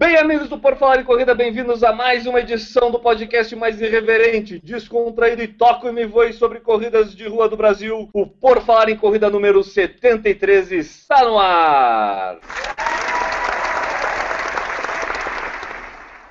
[0.00, 3.82] Bem, amigos do Por Falar em Corrida, bem-vindos a mais uma edição do podcast mais
[3.82, 8.08] irreverente, descontraído e toco e me voe sobre corridas de rua do Brasil.
[8.14, 12.38] O Por Falar em Corrida número 73 está no ar.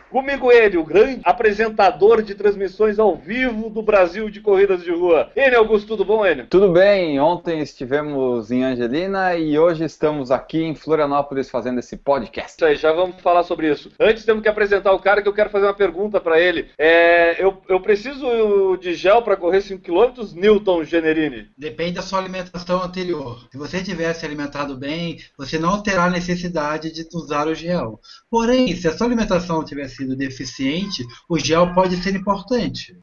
[0.09, 5.29] Comigo ele, o grande apresentador de transmissões ao vivo do Brasil de corridas de rua.
[5.35, 6.47] Enio Augusto, tudo bom, Enio?
[6.49, 12.53] Tudo bem, ontem estivemos em Angelina e hoje estamos aqui em Florianópolis fazendo esse podcast.
[12.53, 13.91] Isso aí, já vamos falar sobre isso.
[13.99, 16.69] Antes temos que apresentar o cara que eu quero fazer uma pergunta para ele.
[16.75, 21.49] É, eu, eu preciso de gel para correr 5 km, Newton Generini?
[21.55, 23.47] Depende da sua alimentação anterior.
[23.51, 27.99] Se você tiver se alimentado bem, você não terá necessidade de usar o gel.
[28.27, 32.97] Porém, se a sua alimentação tiver sido deficiente, o gel pode ser importante.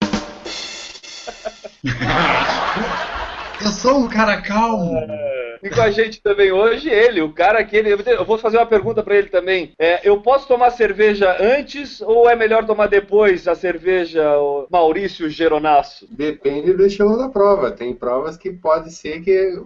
[3.61, 5.07] Eu sou um cara calmo.
[5.67, 7.91] E com a gente também hoje, ele, o cara que ele.
[7.91, 9.73] Eu vou fazer uma pergunta para ele também.
[9.77, 15.29] É, eu posso tomar cerveja antes ou é melhor tomar depois a cerveja, o Maurício
[15.29, 16.07] Geronasso?
[16.09, 17.73] Depende do estilo da prova.
[17.73, 19.59] Tem provas que pode ser que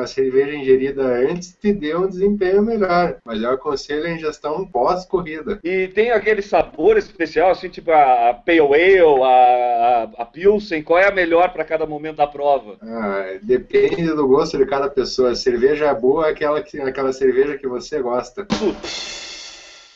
[0.00, 3.18] a cerveja ingerida antes te dê um desempenho melhor.
[3.22, 5.60] Mas eu aconselho a ingestão pós-corrida.
[5.62, 10.82] E tem aquele sabor especial, assim, tipo a, a Pale Ale, a, a, a Pilsen.
[10.82, 12.78] Qual é a melhor para cada momento da prova?
[12.80, 15.33] Ah, depende do gosto de cada pessoa.
[15.34, 18.46] A cerveja boa é aquela, que, aquela cerveja que você gosta.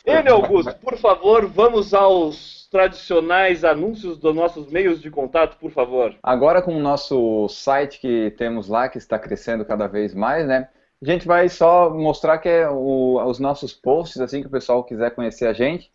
[0.04, 6.12] Enio Augusto, por favor, vamos aos tradicionais anúncios dos nossos meios de contato, por favor.
[6.24, 10.70] Agora com o nosso site que temos lá, que está crescendo cada vez mais, né?
[11.00, 14.82] A gente vai só mostrar que é o, os nossos posts, assim que o pessoal
[14.82, 15.88] quiser conhecer a gente.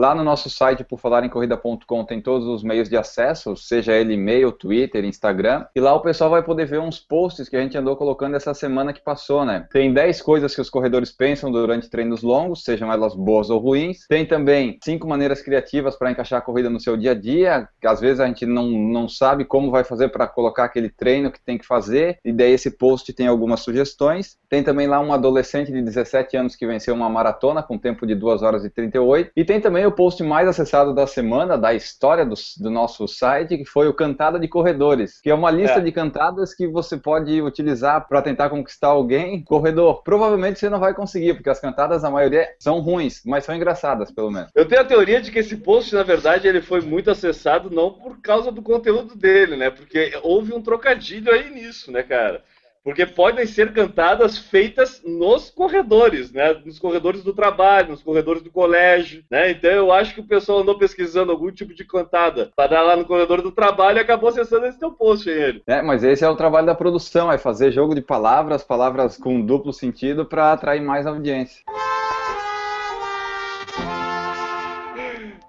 [0.00, 4.50] Lá no nosso site, por falarencorrida.com, tem todos os meios de acesso, seja ele e-mail,
[4.50, 5.66] Twitter, Instagram.
[5.76, 8.54] E lá o pessoal vai poder ver uns posts que a gente andou colocando essa
[8.54, 9.68] semana que passou, né?
[9.70, 14.06] Tem 10 coisas que os corredores pensam durante treinos longos, sejam elas boas ou ruins.
[14.08, 18.00] Tem também cinco maneiras criativas para encaixar a corrida no seu dia a dia, às
[18.00, 21.58] vezes a gente não, não sabe como vai fazer para colocar aquele treino que tem
[21.58, 22.16] que fazer.
[22.24, 24.38] E daí esse post tem algumas sugestões.
[24.48, 28.14] Tem também lá um adolescente de 17 anos que venceu uma maratona com tempo de
[28.14, 29.32] 2 horas e 38.
[29.36, 33.58] E tem também o post mais acessado da semana, da história do, do nosso site,
[33.58, 35.80] que foi o Cantada de Corredores, que é uma lista É.
[35.80, 39.42] de cantadas que você pode utilizar para tentar conquistar alguém.
[39.44, 43.54] Corredor, provavelmente você não vai conseguir, porque as cantadas, a maioria, são ruins, mas são
[43.54, 44.50] engraçadas, pelo menos.
[44.54, 47.90] Eu tenho a teoria de que esse post, na verdade, ele foi muito acessado não
[47.92, 49.70] por causa do conteúdo dele, né?
[49.70, 52.42] Porque houve um trocadilho aí nisso, né, cara?
[52.82, 56.54] Porque podem ser cantadas feitas nos corredores, né?
[56.64, 59.50] Nos corredores do trabalho, nos corredores do colégio, né?
[59.50, 62.96] Então eu acho que o pessoal andou pesquisando algum tipo de cantada para dar lá
[62.96, 65.62] no corredor do trabalho e acabou acessando esse teu post aí, ele.
[65.66, 69.44] É, mas esse é o trabalho da produção, é fazer jogo de palavras, palavras com
[69.44, 71.62] duplo sentido para atrair mais audiência.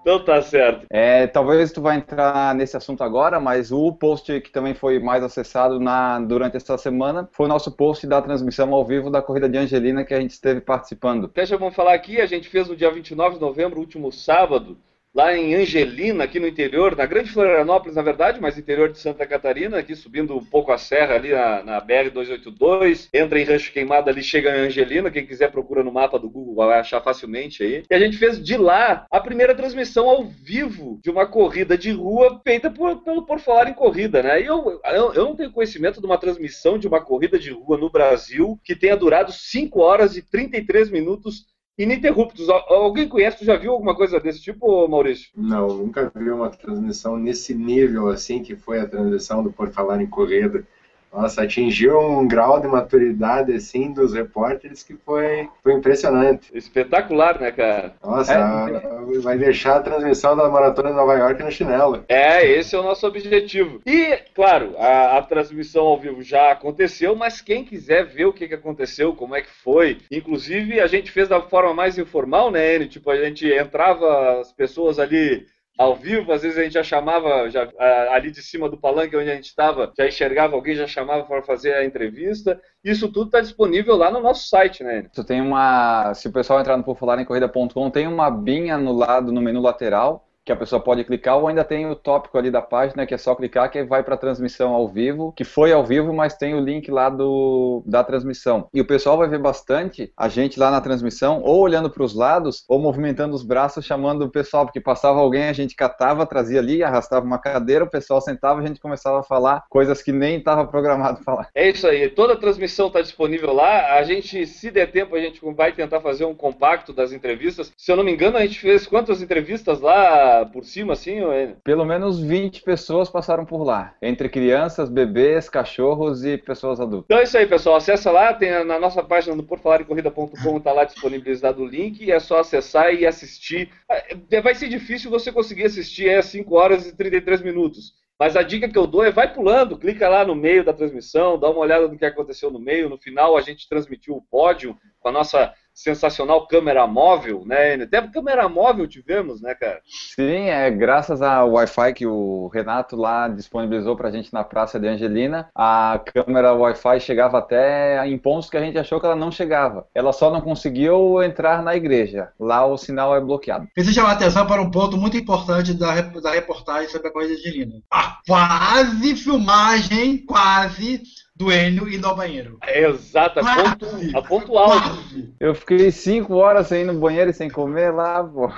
[0.01, 0.88] Então tá certo.
[0.89, 5.23] É, talvez tu vai entrar nesse assunto agora, mas o post que também foi mais
[5.23, 9.47] acessado na, durante essa semana foi o nosso post da transmissão ao vivo da corrida
[9.47, 11.31] de Angelina que a gente esteve participando.
[11.38, 14.78] Já vamos falar aqui, a gente fez no dia 29 de novembro, último sábado,
[15.14, 19.26] lá em Angelina, aqui no interior, na Grande Florianópolis, na verdade, mas interior de Santa
[19.26, 24.10] Catarina, aqui subindo um pouco a serra ali na, na BR-282, entra em Rancho Queimado
[24.10, 27.84] ali, chega em Angelina, quem quiser procura no mapa do Google, vai achar facilmente aí.
[27.90, 31.92] E a gente fez de lá a primeira transmissão ao vivo de uma corrida de
[31.92, 34.42] rua feita por, pelo Por Falar em Corrida, né?
[34.42, 37.78] E eu, eu, eu não tenho conhecimento de uma transmissão de uma corrida de rua
[37.78, 42.50] no Brasil que tenha durado 5 horas e 33 minutos ininterruptos.
[42.50, 43.40] Al- Alguém conhece?
[43.40, 45.30] Tu já viu alguma coisa desse tipo, Maurício?
[45.36, 50.01] Não, nunca vi uma transmissão nesse nível assim que foi a transmissão do Por Falar
[50.01, 50.66] em Corrida.
[51.12, 56.50] Nossa, atingiu um grau de maturidade assim dos repórteres que foi, foi impressionante.
[56.56, 57.94] Espetacular, né, cara?
[58.02, 59.19] Nossa, É.
[59.19, 62.06] vai deixar a transmissão da Maratona de Nova York no chinelo.
[62.08, 63.81] É, esse é o nosso objetivo.
[63.86, 68.48] E, claro, a, a transmissão ao vivo já aconteceu, mas quem quiser ver o que,
[68.48, 72.75] que aconteceu, como é que foi, inclusive a gente fez da forma mais informal, né,
[72.75, 72.88] Enio?
[72.88, 75.46] Tipo, a gente entrava as pessoas ali
[75.81, 77.68] ao vivo, às vezes a gente já chamava, já,
[78.12, 81.42] ali de cima do palanque onde a gente estava, já enxergava alguém, já chamava para
[81.42, 82.62] fazer a entrevista.
[82.83, 85.07] Isso tudo está disponível lá no nosso site, né?
[85.13, 89.42] Tu tem uma, se o pessoal entrar no porfalarencorrida.com, tem uma abinha no lado, no
[89.42, 93.06] menu lateral, que a pessoa pode clicar, ou ainda tem o tópico ali da página,
[93.06, 96.12] que é só clicar, que vai para a transmissão ao vivo, que foi ao vivo,
[96.14, 98.68] mas tem o link lá do, da transmissão.
[98.74, 102.16] E o pessoal vai ver bastante a gente lá na transmissão, ou olhando para os
[102.16, 106.60] lados, ou movimentando os braços, chamando o pessoal, porque passava alguém, a gente catava, trazia
[106.60, 110.38] ali, arrastava uma cadeira, o pessoal sentava, a gente começava a falar coisas que nem
[110.38, 111.50] estava programado falar.
[111.54, 113.94] É isso aí, toda a transmissão está disponível lá.
[113.94, 117.72] A gente, se der tempo, a gente vai tentar fazer um compacto das entrevistas.
[117.78, 121.18] Se eu não me engano, a gente fez quantas entrevistas lá por cima, assim?
[121.63, 127.06] Pelo menos 20 pessoas passaram por lá, entre crianças, bebês, cachorros e pessoas adultas.
[127.06, 127.75] Então é isso aí, pessoal.
[127.75, 132.39] Acessa lá, tem na nossa página no porfalarecorrida.com, está lá disponibilizado o link, é só
[132.39, 133.69] acessar e assistir.
[133.89, 137.94] É, vai ser difícil você conseguir assistir é 5 horas e 33 minutos.
[138.22, 141.39] Mas a dica que eu dou é vai pulando, clica lá no meio da transmissão,
[141.39, 142.88] dá uma olhada no que aconteceu no meio.
[142.88, 147.75] No final a gente transmitiu o pódio com a nossa sensacional câmera móvel, né?
[147.75, 149.79] Até câmera móvel tivemos, né, cara?
[149.85, 154.88] Sim, é graças ao Wi-Fi que o Renato lá disponibilizou pra gente na Praça de
[154.88, 159.31] Angelina, a câmera Wi-Fi chegava até em pontos que a gente achou que ela não
[159.31, 159.88] chegava.
[159.94, 162.29] Ela só não conseguiu entrar na igreja.
[162.39, 163.68] Lá o sinal é bloqueado.
[163.73, 167.35] Preciso chamar a atenção para um ponto muito importante da, da reportagem sobre a Corrida
[167.35, 167.81] de Angelina.
[167.91, 171.01] A quase filmagem, quase
[171.42, 172.60] do Enio e no banheiro.
[172.62, 175.04] É exato, a ponto, a ponto alto.
[175.40, 178.52] Eu fiquei cinco horas sem ir no banheiro e sem comer lá, pô.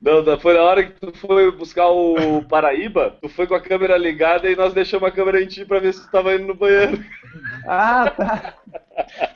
[0.00, 3.60] Não, não, foi na hora que tu foi buscar o Paraíba, tu foi com a
[3.60, 6.46] câmera ligada e nós deixamos a câmera em ti pra ver se tu tava indo
[6.46, 7.04] no banheiro.
[7.66, 8.54] Ah, tá.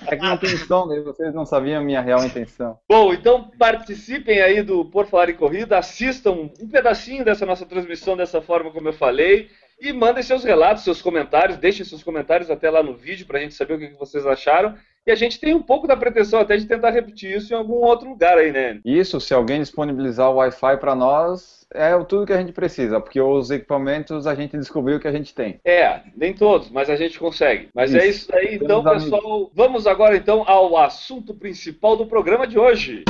[0.06, 2.78] É que não tem som, vocês não sabiam a minha real intenção.
[2.88, 8.16] Bom, então participem aí do Por Falar em Corrida, assistam um pedacinho dessa nossa transmissão
[8.16, 9.50] dessa forma como eu falei.
[9.80, 13.42] E mandem seus relatos, seus comentários, deixem seus comentários até lá no vídeo para a
[13.42, 14.74] gente saber o que vocês acharam.
[15.06, 17.74] E a gente tem um pouco da pretensão até de tentar repetir isso em algum
[17.74, 18.80] outro lugar aí, né?
[18.82, 23.20] Isso, se alguém disponibilizar o Wi-Fi para nós, é tudo que a gente precisa, porque
[23.20, 25.60] os equipamentos a gente descobriu que a gente tem.
[25.62, 27.68] É, nem todos, mas a gente consegue.
[27.74, 28.02] Mas isso.
[28.02, 29.50] é isso aí, então, pessoal.
[29.52, 33.04] Vamos agora então ao assunto principal do programa de hoje.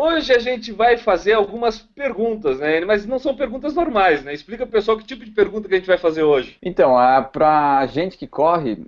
[0.00, 2.84] Hoje a gente vai fazer algumas perguntas, né?
[2.84, 4.32] Mas não são perguntas normais, né?
[4.32, 6.56] Explica pro pessoal que tipo de pergunta que a gente vai fazer hoje.
[6.62, 6.94] Então,
[7.32, 8.86] para gente que corre,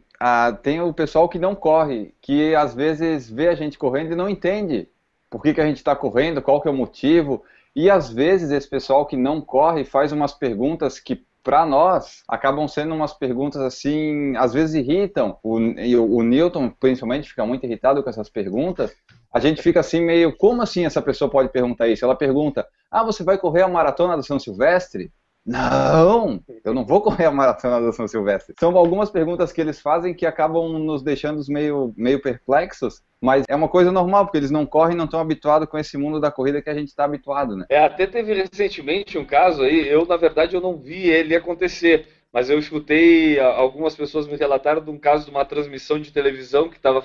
[0.62, 4.28] tem o pessoal que não corre, que às vezes vê a gente correndo e não
[4.28, 4.88] entende
[5.28, 7.42] por que, que a gente está correndo, qual que é o motivo.
[7.74, 12.68] E às vezes esse pessoal que não corre faz umas perguntas que para nós acabam
[12.68, 15.36] sendo umas perguntas assim, às vezes irritam.
[15.42, 18.94] O, o Newton, principalmente, fica muito irritado com essas perguntas,
[19.32, 22.04] a gente fica assim meio, como assim essa pessoa pode perguntar isso?
[22.04, 25.12] Ela pergunta, ah, você vai correr a maratona do São Silvestre?
[25.46, 28.54] Não, eu não vou correr a maratona do São Silvestre.
[28.58, 33.56] São algumas perguntas que eles fazem que acabam nos deixando meio, meio perplexos, mas é
[33.56, 36.60] uma coisa normal, porque eles não correm, não estão habituados com esse mundo da corrida
[36.60, 37.66] que a gente está habituado, né?
[37.70, 42.06] É, até teve recentemente um caso aí, eu na verdade eu não vi ele acontecer,
[42.32, 46.68] mas eu escutei algumas pessoas me relataram de um caso de uma transmissão de televisão
[46.68, 47.02] que estava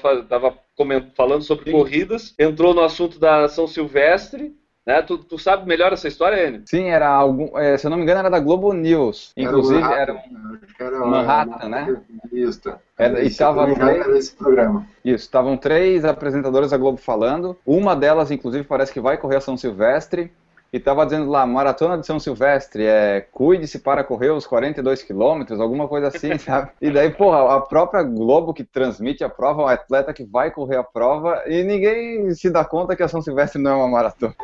[1.16, 1.72] falando sobre Sim.
[1.72, 4.56] corridas, entrou no assunto da São Silvestre,
[4.86, 5.01] né?
[5.01, 6.62] Tu, tu sabe melhor essa história, Enio?
[6.66, 10.13] Sim, era algum, é, se eu não me engano era da Globo News, inclusive era,
[10.13, 12.01] Manhattan, era, era Manhattan, né?
[12.31, 12.74] Isso.
[12.98, 14.88] Era, e estava três, esse programa.
[15.04, 19.42] Isso, estavam três apresentadoras da Globo falando, uma delas inclusive parece que vai correr a
[19.42, 20.31] São Silvestre,
[20.71, 25.59] e tava dizendo lá, Maratona de São Silvestre, é, cuide-se para correr os 42 quilômetros,
[25.59, 26.72] alguma coisa assim, sabe?
[26.81, 30.77] E daí, porra, a própria Globo que transmite a prova, o atleta que vai correr
[30.77, 34.36] a prova, e ninguém se dá conta que a São Silvestre não é uma maratona.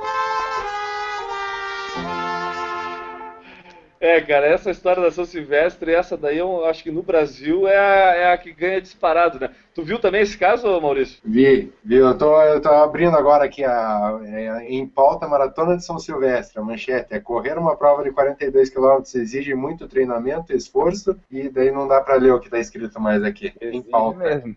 [4.02, 7.78] É, cara, essa história da São Silvestre, essa daí eu acho que no Brasil é
[7.78, 9.52] a, é a que ganha disparado, né?
[9.76, 11.22] Tu viu também esse caso, Maurício?
[11.24, 11.96] Vi, vi.
[11.98, 16.60] Eu tô, eu tô abrindo agora aqui a, é, em pauta Maratona de São Silvestre,
[16.60, 17.14] a manchete.
[17.14, 22.02] É correr uma prova de 42 km exige muito treinamento, esforço, e daí não dá
[22.02, 23.54] para ler o que está escrito mais aqui.
[23.62, 24.18] Exige em pauta.
[24.18, 24.56] mesmo.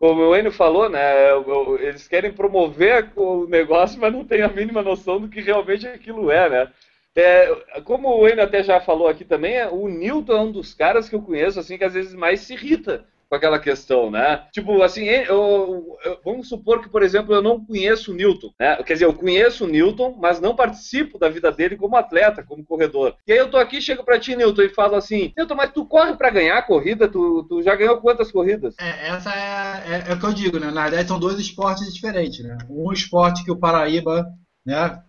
[0.00, 1.30] Como o Enio falou, né?
[1.78, 6.32] Eles querem promover o negócio, mas não tem a mínima noção do que realmente aquilo
[6.32, 6.72] é, né?
[7.14, 10.72] É, como o Enio até já falou aqui também, é, o Newton é um dos
[10.74, 14.42] caras que eu conheço assim que às vezes mais se irrita com aquela questão, né?
[14.52, 18.76] Tipo, assim, eu, eu, vamos supor que, por exemplo, eu não conheço o Newton, né?
[18.82, 22.62] Quer dizer, eu conheço o Newton, mas não participo da vida dele como atleta, como
[22.62, 23.16] corredor.
[23.26, 25.86] E aí eu tô aqui, chego pra ti, Newton, e falo assim, Newton, mas tu
[25.86, 27.08] corre para ganhar a corrida?
[27.08, 28.74] Tu, tu já ganhou quantas corridas?
[28.78, 30.70] É, essa é, é, é o que eu digo, né?
[30.70, 32.58] Na verdade, são dois esportes diferentes, né?
[32.68, 34.26] Um esporte que o Paraíba
[34.64, 35.02] né,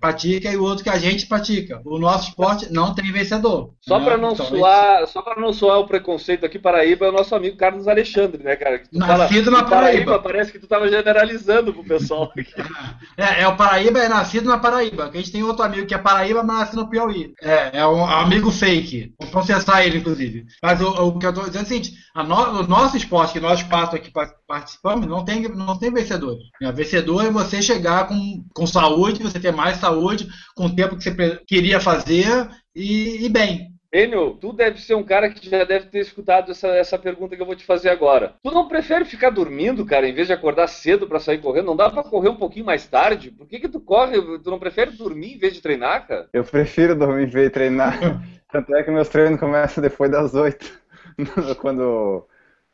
[0.00, 1.80] pratica, e o outro que a gente pratica.
[1.84, 3.70] O nosso esporte não tem vencedor.
[3.80, 4.04] Só né?
[4.04, 7.34] para não Então, soar, só para não soar o preconceito aqui, Paraíba é o nosso
[7.34, 8.78] amigo Carlos Alexandre, né, cara?
[8.78, 12.52] Que tu Nascido na "O Paraíba." Parece que tu tava generalizando pro pessoal aqui.
[13.16, 15.10] É, é, o Paraíba é nascido na Paraíba.
[15.12, 17.34] A gente tem outro amigo que é Paraíba, mas nasce no Piauí.
[17.42, 19.12] É, é um amigo fake.
[19.20, 20.46] Vou processar ele, inclusive.
[20.62, 23.32] Mas o, o que eu tô dizendo é o seguinte: a no- o nosso esporte,
[23.34, 26.42] que nós quatro aqui pa- participamos, não tem, não tem vencedores.
[26.62, 30.96] É, vencedor é você chegar com, com saúde, você ter mais saúde, com o tempo
[30.96, 33.72] que você queria fazer e, e bem.
[33.94, 37.42] Enio, tu deve ser um cara que já deve ter escutado essa, essa pergunta que
[37.42, 38.36] eu vou te fazer agora.
[38.42, 41.66] Tu não prefere ficar dormindo, cara, em vez de acordar cedo pra sair correndo?
[41.66, 43.30] Não dá pra correr um pouquinho mais tarde?
[43.30, 44.18] Por que que tu corre?
[44.38, 46.26] Tu não prefere dormir em vez de treinar, cara?
[46.32, 47.98] Eu prefiro dormir e ver treinar.
[48.50, 50.80] Tanto é que meus treinos começam depois das oito.
[51.60, 52.26] quando,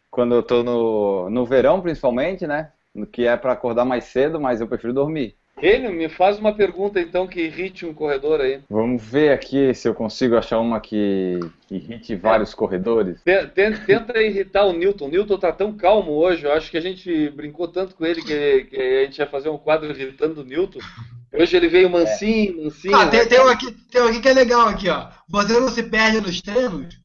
[0.09, 2.71] quando eu tô no, no verão, principalmente, né?
[3.11, 5.37] Que é pra acordar mais cedo, mas eu prefiro dormir.
[5.61, 8.61] Enio, me faz uma pergunta então que irrite um corredor aí.
[8.71, 13.21] Vamos ver aqui se eu consigo achar uma que, irrite vários corredores.
[13.25, 15.07] Te- te- Tenta irritar o Newton.
[15.07, 16.45] O Newton tá tão calmo hoje.
[16.45, 19.49] Eu acho que a gente brincou tanto com ele que, que a gente ia fazer
[19.49, 20.79] um quadro irritando o Newton.
[21.33, 22.95] Hoje ele veio mansinho, mansinho.
[22.95, 23.11] Ah, né?
[23.11, 25.09] tem, tem um aqui, tem um aqui que é legal aqui, ó.
[25.29, 26.99] Você não se perde nos treinos?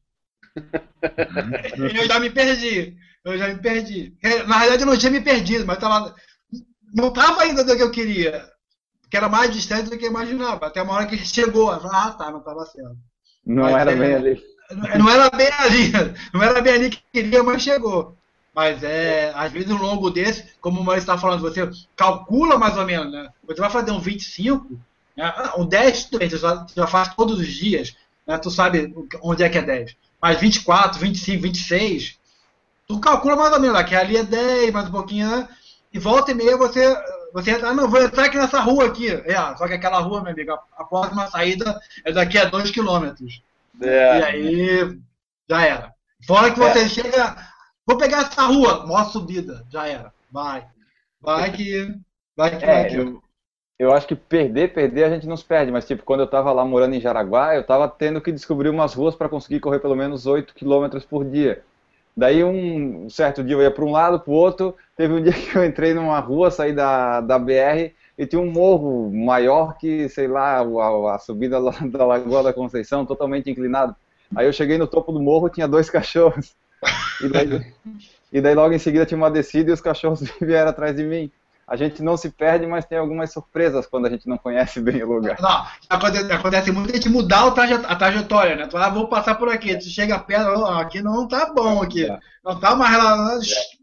[1.76, 2.96] eu já me perdi.
[3.24, 4.14] Eu já me perdi.
[4.46, 6.14] Na verdade, eu não tinha me perdido, mas tava,
[6.94, 8.48] não estava ainda do que eu queria.
[9.10, 10.66] Que era mais distante do que eu imaginava.
[10.66, 11.72] Até uma hora que chegou.
[11.72, 12.96] eu falei, Ah, tá, não estava certo.
[13.44, 14.42] Não Mas era é- bem ali.
[14.98, 15.92] Não era bem ali.
[16.32, 18.16] Não era bem ali que queria, mas chegou.
[18.54, 22.76] Mas é, às vezes, um longo desse, como o Maurício está falando, você calcula mais
[22.76, 23.28] ou menos, né?
[23.46, 24.72] Você vai fazer um 25,
[25.16, 25.24] né?
[25.36, 27.94] Ah, um 10, tudo bem, você já, já faz todos os dias,
[28.26, 28.38] né?
[28.38, 29.96] Tu sabe que- onde é que é 10.
[30.22, 32.18] Mas 24, 25, 26,
[32.88, 35.48] tu calcula mais ou menos, aqui ali é 10, mais um pouquinho, né?
[35.94, 36.92] E volta e meia você,
[37.32, 39.08] você entra, ah, não, vou entrar aqui nessa rua aqui.
[39.08, 42.72] É, só que aquela rua, meu amigo, a, a próxima saída é daqui a 2
[42.72, 43.40] quilômetros.
[43.80, 44.18] É.
[44.18, 44.98] E aí,
[45.48, 45.94] já era.
[46.26, 47.36] Fora que você chega,
[47.86, 50.12] vou pegar essa rua, maior subida, já era.
[50.32, 50.66] Vai.
[51.20, 51.94] Vai que.
[52.36, 52.96] Vai que vai É, que.
[52.96, 53.22] eu,
[53.78, 56.50] eu acho que perder, perder a gente não se perde, mas tipo, quando eu tava
[56.50, 59.94] lá morando em Jaraguá, eu tava tendo que descobrir umas ruas para conseguir correr pelo
[59.94, 61.62] menos 8 km por dia.
[62.16, 65.32] Daí um certo dia eu ia para um lado, para o outro, teve um dia
[65.32, 70.08] que eu entrei numa rua, saí da, da BR e tinha um morro maior que,
[70.08, 71.58] sei lá, a, a subida
[71.90, 73.94] da Lagoa da Conceição, totalmente inclinado.
[74.34, 76.54] Aí eu cheguei no topo do morro, tinha dois cachorros.
[77.22, 77.74] E daí,
[78.32, 81.30] e daí logo em seguida tinha uma descida e os cachorros vieram atrás de mim.
[81.66, 85.02] A gente não se perde, mas tem algumas surpresas quando a gente não conhece bem
[85.02, 85.36] o lugar.
[85.40, 88.66] Não, acontece, acontece muito a gente mudar traje, a trajetória, né?
[88.66, 89.76] Tu, ah, vou passar por aqui.
[89.78, 92.06] Tu chega perto, "Ó, aqui não tá bom aqui.
[92.44, 93.38] Não tá mais lá,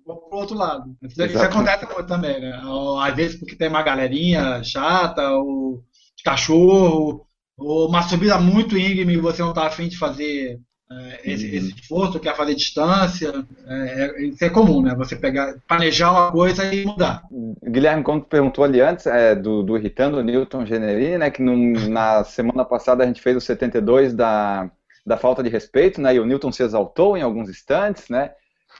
[0.06, 0.96] vou pro outro lado.
[1.02, 2.62] Isso, isso acontece muito também, né?
[2.66, 5.84] Ou, Às vezes porque tem uma galerinha chata, ou
[6.24, 7.26] cachorro,
[7.58, 10.71] ou uma subida muito íngreme e você não tá afim de fazer é,
[11.24, 11.56] esse, Uhum.
[11.58, 13.32] esse esforço, quer fazer distância.
[13.68, 14.94] É, é- isso é comum, né?
[14.96, 17.24] Você pegar, planejar uma coisa e mudar.
[17.64, 21.42] Guilherme, como tu perguntou ali antes, é, do, do Irritando o Newton Generini, né, que
[21.42, 24.70] num- na semana passada a gente fez o 72 da,
[25.06, 28.32] da falta de respeito, né, e o Newton se exaltou em alguns instantes, né,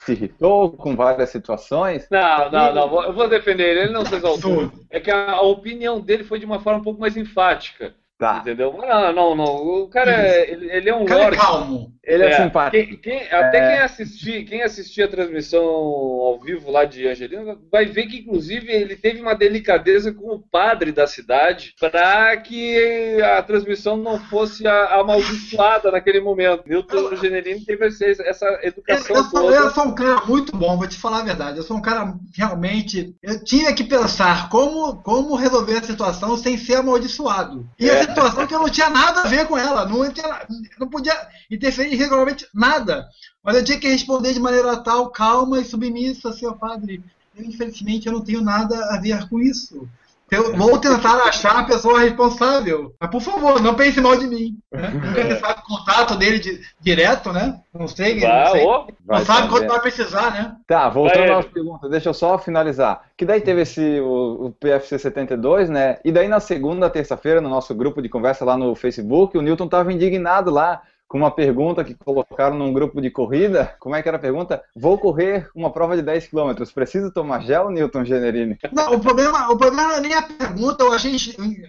[0.06, 2.08] se irritou com várias situações.
[2.10, 2.90] Não, não, não.
[2.90, 3.80] vou- Eu vou defender ele.
[3.82, 4.72] Ele não se exaltou.
[4.90, 7.94] É que a, a opinião dele foi de uma forma um pouco mais enfática.
[8.18, 8.72] Tá, Entendeu?
[8.78, 9.46] Não, não, não.
[9.84, 11.38] O cara, é, ele, ele é um O cara é lorde.
[11.38, 11.92] calmo.
[12.04, 12.84] Ele é, É, simpático.
[12.88, 17.86] Quem- quem- até quem assistir, quem assistir a transmissão ao vivo lá de Angelina vai
[17.86, 23.42] ver que inclusive ele teve uma delicadeza com o padre da cidade para que a
[23.44, 26.64] transmissão não fosse a- amaldiçoada naquele momento.
[26.68, 30.78] Milton Generini teve essa, essa Eu, educação eu sou, eu sou um cara muito bom,
[30.78, 31.58] vou te falar a verdade.
[31.58, 33.16] Eu sou um cara realmente.
[33.22, 37.70] Eu tinha que pensar como, como resolver a situação sem ser amaldiçoado.
[37.80, 38.02] E a É.
[38.04, 39.86] situação que eu não tinha nada a ver com ela.
[39.86, 40.48] Não, tinha,
[40.80, 41.14] não podia
[41.50, 43.08] interferir regularmente nada.
[43.44, 47.04] Mas eu tinha que responder de maneira tal, calma e submissa, seu padre.
[47.38, 49.88] Eu, infelizmente, eu não tenho nada a ver com isso.
[50.30, 52.96] Eu vou tentar achar a pessoa responsável.
[52.98, 54.58] Mas, por favor, não pense mal de mim.
[54.72, 54.88] né?
[54.90, 57.60] Nunca se sabe o contato dele de- direto, né?
[57.74, 58.16] Não sei.
[58.22, 58.66] não Vá, sei.
[59.06, 59.68] Vai Não sabe quando saber.
[59.68, 60.56] vai precisar, né?
[60.66, 63.02] Tá, voltando Vai, às perguntas, deixa eu só finalizar.
[63.18, 65.98] Que daí teve esse, o, o PFC 72, né?
[66.06, 69.66] E daí na segunda, terça-feira, no nosso grupo de conversa lá no Facebook, o Newton
[69.66, 70.82] estava indignado lá
[71.12, 73.76] com uma pergunta que colocaram num grupo de corrida.
[73.82, 74.64] Como é que era a pergunta?
[74.74, 76.54] Vou correr uma prova de 10 km.
[76.74, 78.58] Preciso tomar gel, Newton Generini?
[78.72, 81.18] Não, o problema, o problema é nem a pergunta, eu achei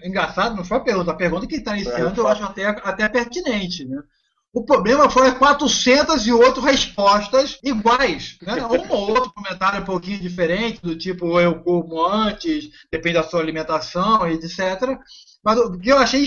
[0.05, 3.85] engraçado, não foi a pergunta, a pergunta que está iniciando eu acho até, até pertinente,
[3.85, 4.01] né?
[4.55, 8.39] O problema foi 408 respostas iguais.
[8.43, 8.65] Né?
[8.65, 13.41] Um ou outro comentário um pouquinho diferente, do tipo eu como antes, depende da sua
[13.41, 15.01] alimentação, etc.
[15.43, 16.27] Mas o que eu achei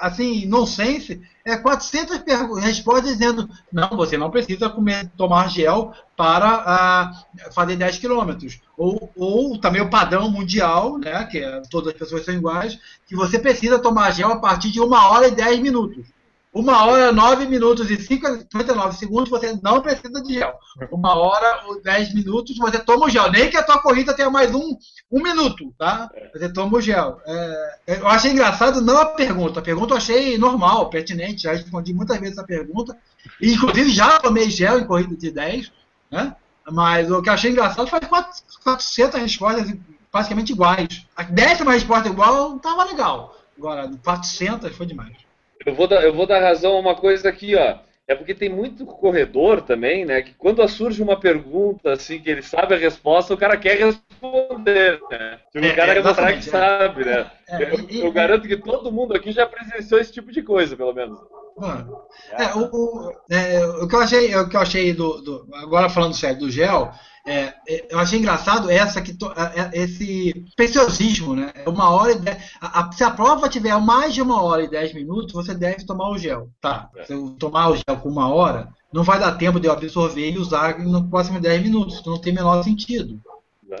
[0.00, 2.22] assim, nonsense, é 400
[2.60, 7.14] respostas dizendo não, você não precisa comer, tomar gel para
[7.48, 8.60] uh, fazer 10 quilômetros.
[8.76, 13.16] Ou, ou também o padrão mundial, né, que é, todas as pessoas são iguais, que
[13.16, 16.06] você precisa tomar gel a partir de 1 hora e 10 minutos.
[16.52, 20.54] Uma hora, nove minutos e 59 segundos, você não precisa de gel.
[20.90, 23.30] Uma hora, dez minutos, você toma o gel.
[23.30, 24.76] Nem que a tua corrida tenha mais um,
[25.12, 26.10] um minuto, tá?
[26.32, 27.20] Você toma o gel.
[27.26, 29.60] É, eu achei engraçado não a pergunta.
[29.60, 31.42] A pergunta eu achei normal, pertinente.
[31.42, 32.96] Já respondi muitas vezes a pergunta.
[33.40, 35.70] E, inclusive, já tomei gel em corrida de 10,
[36.10, 36.34] né?
[36.70, 39.74] Mas o que eu achei engraçado foi 400 respostas
[40.10, 41.06] praticamente iguais.
[41.14, 43.36] A décima resposta igual estava legal.
[43.56, 45.27] Agora, 400 foi demais.
[45.68, 47.76] Eu vou, dar, eu vou dar razão a uma coisa aqui, ó.
[48.06, 50.22] É porque tem muito corredor também, né?
[50.22, 54.98] Que quando surge uma pergunta, assim, que ele sabe a resposta, o cara quer responder,
[55.10, 55.38] né?
[55.52, 56.42] Tipo, é, o cara é, que é.
[56.42, 57.30] sabe, né?
[57.48, 60.92] É, eu, eu, garanto que todo mundo aqui já presenciou esse tipo de coisa, pelo
[60.92, 61.18] menos.
[61.56, 62.02] Mano,
[62.32, 65.88] é, o, o, é, o que eu achei, o que eu achei do, do, agora
[65.88, 66.92] falando sério do gel,
[67.26, 71.52] é, é, eu achei engraçado essa que to, é, esse preciosismo, né?
[71.54, 74.70] É uma hora e dez, a, se a prova tiver mais de uma hora e
[74.70, 76.50] dez minutos, você deve tomar o gel.
[76.60, 76.90] Tá.
[77.06, 80.30] Se eu tomar o gel com uma hora, não vai dar tempo de eu absorver
[80.30, 82.02] e usar no próximo 10 minutos.
[82.06, 83.20] Não tem o menor sentido.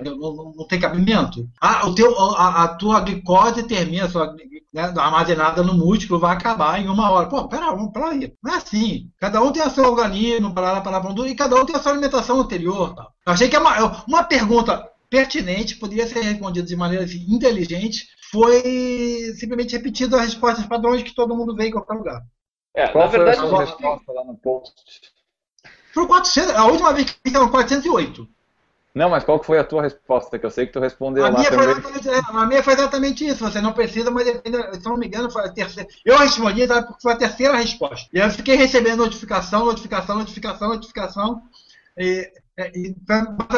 [0.04, 1.48] Não, não, não, tem cabimento.
[1.60, 4.34] Ah, o teu, a, a tua glicose termina, a sua,
[4.72, 7.28] né, armazenada no músculo vai acabar em uma hora.
[7.28, 8.34] Pô, pera, pera aí.
[8.42, 9.10] Não é assim.
[9.18, 12.40] Cada um tem o seu organismo, para para e cada um tem a sua alimentação
[12.40, 12.94] anterior.
[12.94, 13.08] Tá?
[13.26, 18.06] Eu achei que é uma, uma pergunta pertinente, poderia ser respondida de maneira assim, inteligente,
[18.30, 22.22] foi simplesmente repetido as respostas padrões que todo mundo vê em qualquer lugar.
[22.74, 24.74] É, Qual na verdade, foi a sua resposta lá no post?
[25.92, 28.28] Foi 400, a última vez que fizeram 408.
[28.98, 30.36] Não, mas qual foi a tua resposta?
[30.36, 32.20] Que eu sei que tu respondeu a lá minha também.
[32.30, 33.44] A minha foi exatamente isso.
[33.44, 35.88] Você não precisa, mas se não me engano, foi a terceira.
[36.04, 38.08] Eu respondi, porque foi a terceira resposta.
[38.12, 41.42] E eu fiquei recebendo notificação, notificação, notificação, notificação.
[41.96, 42.28] E,
[42.74, 42.96] e,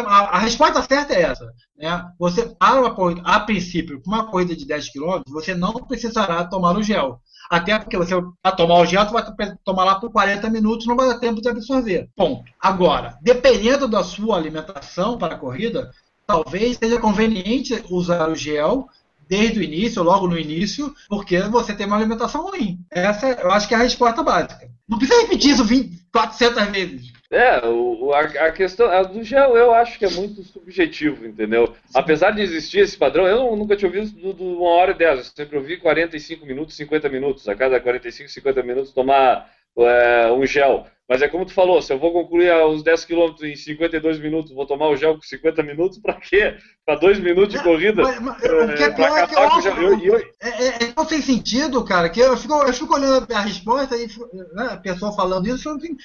[0.06, 1.50] a, a, resposta certa é essa.
[1.74, 2.04] Né?
[2.18, 2.94] Você, para
[3.24, 7.18] a princípio, uma corrida de 10 km, você não precisará tomar o gel.
[7.50, 10.94] Até porque você vai tomar o gel, você vai tomar lá por 40 minutos, não
[10.94, 12.08] vai dar tempo de absorver.
[12.14, 12.44] Ponto.
[12.60, 15.90] Agora, dependendo da sua alimentação para a corrida,
[16.24, 18.88] talvez seja conveniente usar o gel
[19.28, 22.78] desde o início, logo no início, porque você tem uma alimentação ruim.
[22.88, 24.70] Essa eu acho que é a resposta básica.
[24.88, 27.12] Não precisa repetir isso 20, 400 vezes.
[27.30, 31.68] É, o, a, a, questão a do gel eu acho que é muito subjetivo, entendeu?
[31.68, 31.74] Sim.
[31.94, 35.18] Apesar de existir esse padrão, eu nunca tinha ouvido do, do 1 hora e 10,
[35.18, 40.44] eu sempre ouvi 45 minutos, 50 minutos, a cada 45, 50 minutos tomar é, um
[40.44, 40.88] gel.
[41.08, 44.52] Mas é como tu falou, se eu vou concluir os 10 km em 52 minutos,
[44.52, 46.56] vou tomar o gel com 50 minutos, para quê?
[46.84, 48.02] Para 2 minutos de corrida?
[48.02, 50.66] Mas, mas, o que é, é pior é que eu acho, eu, eu, é, é,
[50.68, 54.08] é, não tem sentido, cara, que eu fico, eu fico olhando a resposta e
[54.54, 55.96] né, a pessoa falando isso, eu fico,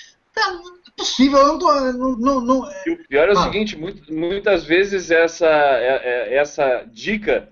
[0.97, 1.73] possível, eu não tô.
[1.73, 2.71] Não, não, não...
[2.85, 3.43] E o pior é o ah.
[3.43, 3.77] seguinte,
[4.09, 7.49] muitas vezes essa, é, é, essa dica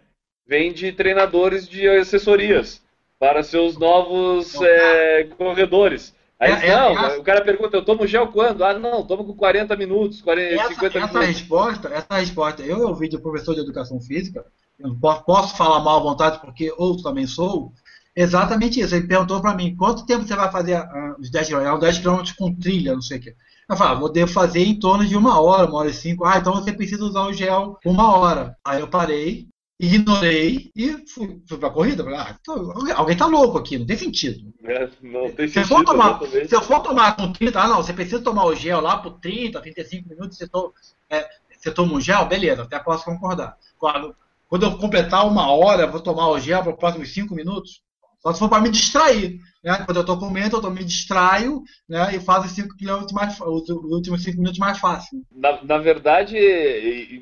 [0.48, 2.82] vem de treinadores de assessorias
[3.20, 6.14] para seus novos é, corredores.
[6.40, 8.66] Aí, é, é, não, é, o cara pergunta, eu tomo gel quando?
[8.66, 11.28] Ah, não, tomo com 40 minutos, 40, essa, 50 essa minutos.
[11.28, 14.46] Resposta, essa resposta, eu ouvi de professor de educação física,
[14.78, 17.72] eu posso, posso falar mal à vontade porque outro também sou,
[18.16, 18.96] Exatamente isso.
[18.96, 21.80] Ele perguntou para mim, quanto tempo você vai fazer uh, os 10 km?
[21.80, 23.36] 10 km com trilha, não sei o quê.
[23.70, 26.26] Eu falei, ah, vou devo fazer em torno de uma hora, uma hora e cinco.
[26.26, 28.58] Ah, então você precisa usar o gel uma hora.
[28.64, 29.48] Aí eu parei,
[29.80, 32.04] ignorei e fui, fui pra corrida.
[32.04, 34.54] Falei, ah, então, alguém tá louco aqui, não tem sentido.
[34.64, 35.86] É, não tem se sentido.
[35.86, 38.98] Tomar, se eu for tomar com 30, ah, não, você precisa tomar o gel lá
[38.98, 40.74] por 30, 35 minutos, você, to,
[41.10, 43.58] é, você toma um gel, beleza, até posso concordar.
[43.80, 44.16] Quando,
[44.50, 47.82] quando eu completar uma hora, vou tomar o gel para os próximos 5 minutos.
[48.24, 49.40] Só se for para me distrair.
[49.62, 49.84] Né?
[49.86, 52.16] Quando eu estou comendo, eu me distraio né?
[52.16, 55.22] e faço os, cinco quilômetros mais, os últimos 5 minutos mais fácil.
[55.32, 56.38] Na, na verdade,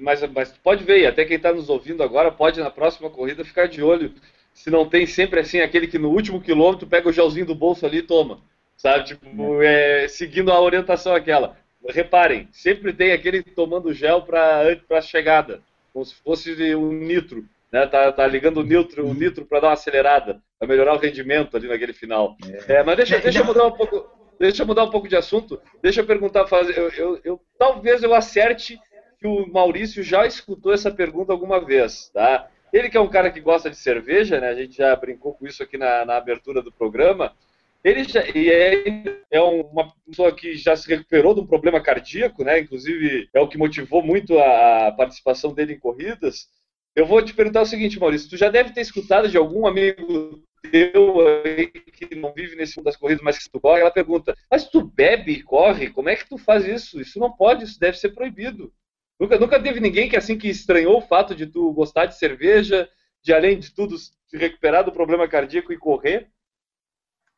[0.01, 3.67] mas, mas pode ver, até quem está nos ouvindo agora pode na próxima corrida ficar
[3.67, 4.13] de olho
[4.53, 7.85] se não tem sempre assim aquele que no último quilômetro pega o gelzinho do bolso
[7.85, 8.41] ali e toma.
[8.77, 9.05] Sabe?
[9.05, 11.57] Tipo, é, seguindo a orientação aquela.
[11.89, 15.61] Reparem, sempre tem aquele tomando gel para a chegada,
[15.91, 17.87] como se fosse um nitro né?
[17.87, 21.57] Tá, tá ligando o nitro, o nitro para dar uma acelerada, para melhorar o rendimento
[21.57, 22.37] ali naquele final.
[22.67, 22.75] É.
[22.75, 24.07] É, mas deixa, deixa eu mudar um pouco,
[24.39, 25.59] deixa mudar um pouco de assunto.
[25.81, 28.79] Deixa eu perguntar, fazer, eu, eu, eu, talvez eu acerte
[29.19, 32.47] que o Maurício já escutou essa pergunta alguma vez, tá?
[32.71, 34.49] Ele que é um cara que gosta de cerveja, né?
[34.49, 37.33] A gente já brincou com isso aqui na, na abertura do programa.
[37.83, 42.43] Ele já, e é, é uma pessoa que já se recuperou de um problema cardíaco,
[42.43, 42.59] né?
[42.59, 46.49] Inclusive é o que motivou muito a participação dele em corridas.
[46.95, 50.43] Eu vou te perguntar o seguinte, Maurício, tu já deve ter escutado de algum amigo
[50.61, 54.35] teu aí que não vive nesse mundo das corridas, mas que tu corre, ela pergunta,
[54.49, 55.89] mas tu bebe e corre?
[55.89, 56.99] Como é que tu faz isso?
[57.01, 58.73] Isso não pode, isso deve ser proibido.
[59.19, 62.89] Nunca, nunca teve ninguém que assim que estranhou o fato de tu gostar de cerveja,
[63.21, 66.29] de além de tudo se recuperar do problema cardíaco e correr?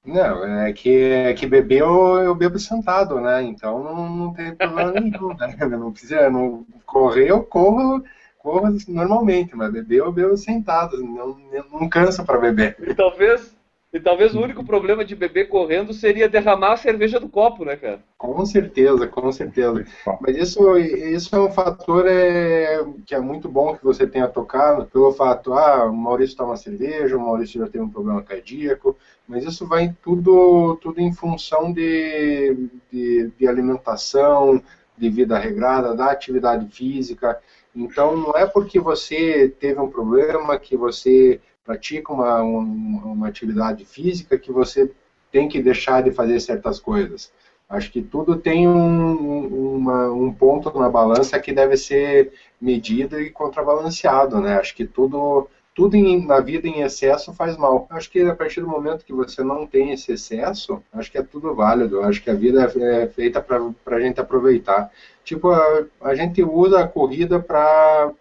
[0.06, 3.42] Não, é que, é que beber eu, eu bebo sentado, né?
[3.42, 5.56] Então não, não tem problema nenhum, né?
[5.78, 8.04] Não precisa não, correr, eu corro,
[8.43, 11.38] corro normalmente, mas beber eu bebo sentado, não,
[11.71, 12.75] não cansa para beber.
[12.86, 13.56] E talvez
[13.93, 17.75] e talvez o único problema de beber correndo seria derramar a cerveja do copo, né,
[17.75, 17.99] cara?
[18.17, 19.86] Com certeza, com certeza.
[20.19, 24.88] Mas isso, isso é um fator é, que é muito bom que você tenha tocado,
[24.88, 29.45] pelo fato, ah, o Maurício toma cerveja, o Maurício já tem um problema cardíaco, mas
[29.45, 34.60] isso vai tudo, tudo em função de, de, de alimentação,
[34.97, 37.39] de vida regrada, da atividade física.
[37.76, 43.86] Então, não é porque você teve um problema que você pratica uma, uma, uma atividade
[43.86, 44.92] física que você
[45.32, 47.32] tem que deixar de fazer certas coisas.
[47.68, 52.32] Acho que tudo tem um, uma, um ponto na balança que deve ser
[52.62, 54.60] medido e contrabalanceado, né?
[54.60, 57.88] Acho que tudo, tudo em, na vida em excesso faz mal.
[57.90, 61.24] Acho que a partir do momento que você não tem esse excesso, acho que é
[61.24, 62.02] tudo válido.
[62.02, 64.92] Acho que a vida é, é feita para a gente aproveitar.
[65.24, 68.14] Tipo, a, a gente usa a corrida para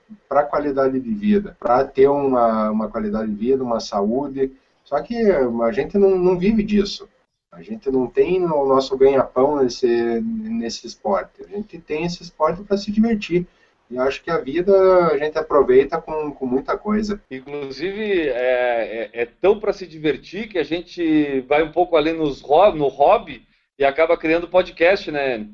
[0.50, 4.52] qualidade de vida, para ter uma, uma qualidade de vida, uma saúde.
[4.84, 7.08] Só que a gente não, não vive disso.
[7.52, 9.86] A gente não tem o nosso ganha-pão nesse,
[10.22, 11.44] nesse esporte.
[11.44, 13.46] A gente tem esse esporte para se divertir.
[13.92, 14.72] E acho que a vida
[15.08, 17.20] a gente aproveita com, com muita coisa.
[17.30, 22.10] Inclusive, é, é, é tão para se divertir que a gente vai um pouco ali
[22.14, 22.40] nos,
[22.74, 23.42] no hobby
[23.78, 25.46] e acaba criando podcast, né?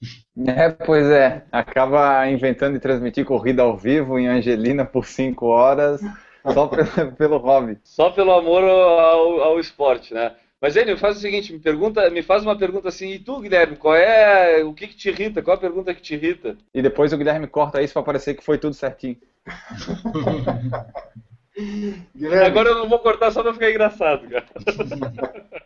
[0.46, 1.46] É, pois é.
[1.50, 6.02] Acaba inventando e transmitir corrida ao vivo em Angelina por cinco horas,
[6.52, 7.78] só pelo, pelo hobby.
[7.82, 10.36] Só pelo amor ao, ao esporte, né?
[10.60, 13.76] Mas, Enio, faz o seguinte, me, pergunta, me faz uma pergunta assim, e tu, Guilherme,
[13.76, 15.42] qual é, o que, que te irrita?
[15.42, 16.56] Qual a pergunta que te irrita?
[16.72, 19.18] E depois o Guilherme corta isso para parecer que foi tudo certinho.
[22.14, 22.46] Guilherme.
[22.46, 24.44] Agora eu não vou cortar só para ficar engraçado, cara.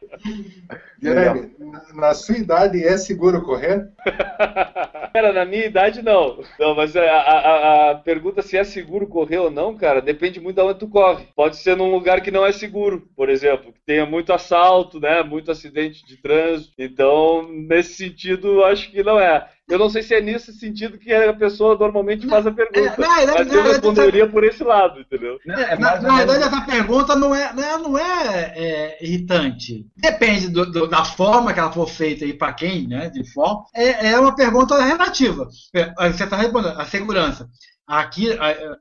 [1.00, 1.50] Guilherme,
[1.94, 3.88] na sua idade é seguro correr?
[5.12, 6.40] Cara, na minha idade não.
[6.58, 10.56] Não, mas a, a, a, pergunta se é seguro correr ou não, cara, depende muito
[10.56, 11.26] de onde tu corre.
[11.34, 15.22] Pode ser num lugar que não é seguro, por exemplo, que tenha muito assalto, né?
[15.24, 16.74] Muito acidente de trânsito.
[16.78, 19.48] Então, nesse sentido, acho que não é.
[19.70, 22.80] Eu não sei se é nesse sentido que a pessoa normalmente faz a pergunta.
[22.80, 25.38] É, não, não, mas eu responderia por esse lado, entendeu?
[25.46, 29.86] É, na, na verdade, essa pergunta não é, não é, é irritante.
[29.96, 33.08] Depende do, do, da forma que ela for feita e para quem, né?
[33.10, 33.64] De forma.
[33.74, 35.48] É, é uma pergunta relativa.
[35.74, 37.48] É, você está respondendo, a segurança.
[37.86, 38.28] Aqui,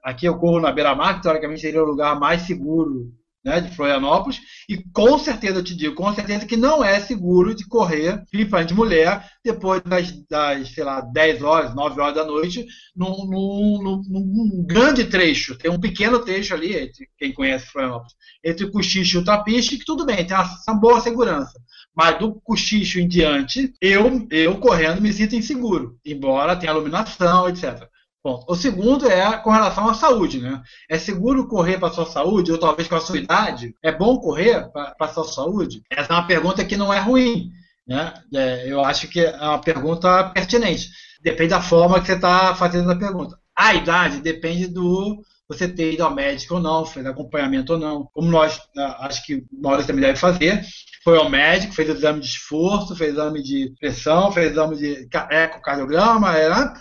[0.03, 3.11] aqui eu corro na beira-mar, que teoricamente seria o lugar mais seguro
[3.43, 7.55] né, de Florianópolis, e com certeza eu te digo, com certeza que não é seguro
[7.55, 12.25] de correr, principalmente de mulher, depois das, das, sei lá, 10 horas, 9 horas da
[12.25, 18.13] noite, num, num, num, grande trecho, tem um pequeno trecho ali, entre, quem conhece Florianópolis,
[18.43, 21.59] entre Cochicho e o Trapiche, que tudo bem, tem uma, uma boa segurança.
[21.95, 27.89] Mas do Cochicho em diante, eu, eu correndo me sinto inseguro, embora tenha iluminação, etc.
[28.21, 30.61] Bom, o segundo é com relação à saúde, né?
[30.89, 33.73] É seguro correr para sua saúde, ou talvez com a sua idade?
[33.81, 35.81] É bom correr para sua saúde?
[35.89, 37.49] Essa é uma pergunta que não é ruim,
[37.87, 38.13] né?
[38.33, 40.89] É, eu acho que é uma pergunta pertinente.
[41.21, 43.39] Depende da forma que você está fazendo a pergunta.
[43.55, 48.09] A idade depende do você ter ido ao médico ou não, fez acompanhamento ou não.
[48.13, 48.59] Como nós,
[48.99, 50.61] acho que o Maurício também deve fazer,
[51.03, 56.33] foi ao médico, fez exame de esforço, fez exame de pressão, fez exame de ecocardiograma,
[56.33, 56.73] né?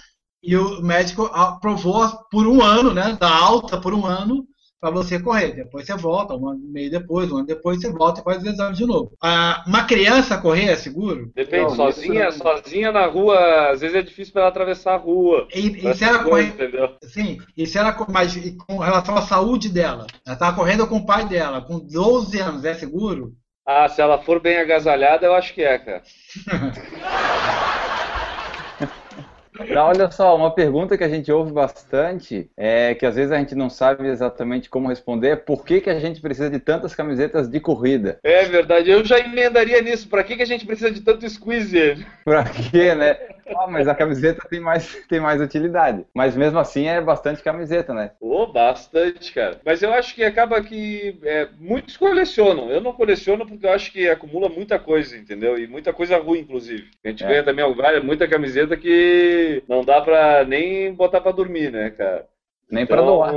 [0.43, 4.47] E o médico aprovou por um ano, né, da alta por um ano,
[4.81, 5.55] para você correr.
[5.55, 8.39] Depois você volta, um ano e meio depois, um ano depois você volta e faz
[8.39, 9.13] os exames de novo.
[9.23, 11.33] Ah, uma criança correr é seguro?
[11.35, 12.39] Depende, não, sozinha, isso...
[12.39, 15.49] sozinha na rua, às vezes é difícil para ela atravessar a rua.
[15.55, 16.95] E, e se ela correr, entendeu?
[17.03, 21.07] Sim, e se ela, mas com relação à saúde dela, ela estava correndo com o
[21.07, 23.33] pai dela, com 12 anos, é seguro?
[23.67, 26.03] Ah, se ela for bem agasalhada, eu acho que é, cara.
[29.77, 33.55] olha só, uma pergunta que a gente ouve bastante, é que às vezes a gente
[33.55, 37.49] não sabe exatamente como responder, é por que, que a gente precisa de tantas camisetas
[37.49, 38.19] de corrida?
[38.23, 42.05] É verdade, eu já emendaria nisso, para que, que a gente precisa de tanto squeeze?
[42.25, 43.17] Pra quê, né?
[43.57, 46.05] Ah, mas a camiseta tem mais, tem mais utilidade.
[46.15, 48.13] Mas mesmo assim é bastante camiseta, né?
[48.21, 49.61] Oh, bastante, cara.
[49.65, 52.71] Mas eu acho que acaba que é, muitos colecionam.
[52.71, 55.59] Eu não coleciono porque eu acho que acumula muita coisa, entendeu?
[55.59, 56.91] E muita coisa ruim, inclusive.
[57.05, 57.29] A gente É.
[57.29, 62.27] ganha também várias- muita camiseta que não dá pra nem botar pra dormir, né, cara?
[62.71, 63.33] Nem pra doar.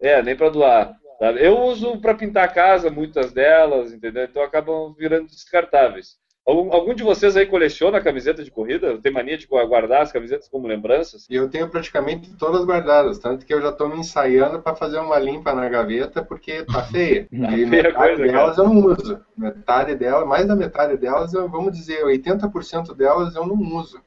[0.00, 0.96] É, nem pra doar.
[1.38, 4.24] Eu uso pra pintar a casa, muitas delas, entendeu?
[4.24, 6.16] Então acabam virando descartáveis.
[6.44, 8.98] Algum, algum de vocês aí coleciona camiseta de corrida?
[9.00, 11.24] Tem mania de guardar as camisetas como lembranças?
[11.30, 14.98] E eu tenho praticamente todas guardadas, tanto que eu já estou me ensaiando para fazer
[14.98, 17.28] uma limpa na gaveta porque tá feia.
[17.30, 19.20] E feia metade coisa, delas eu não uso.
[19.36, 24.00] Metade delas, mais da metade delas, eu, vamos dizer, 80% delas eu não uso.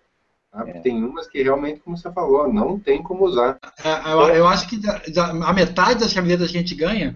[0.52, 0.67] tá?
[0.67, 0.74] É.
[0.82, 3.58] Tem umas que realmente, como você falou, não tem como usar.
[3.82, 7.15] É, eu, eu acho que da- da- a metade das camisetas que a gente ganha,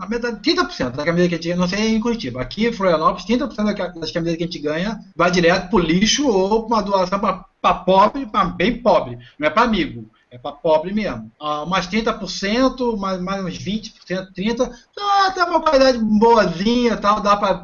[0.00, 3.24] a metade, 30% da camiseta que a gente não sei em Curitiba, aqui em Florianópolis,
[3.24, 6.76] 30% da ca- das camisetas que a gente ganha vai direto pro lixo ou pra
[6.76, 9.18] uma doação para pobre, pra bem pobre.
[9.38, 11.30] Não é para amigo, é para pobre mesmo.
[11.40, 17.36] Ah, mais 30%, mais, mais uns 20%, 30%, ah, tá uma qualidade boazinha tal, dá
[17.36, 17.62] para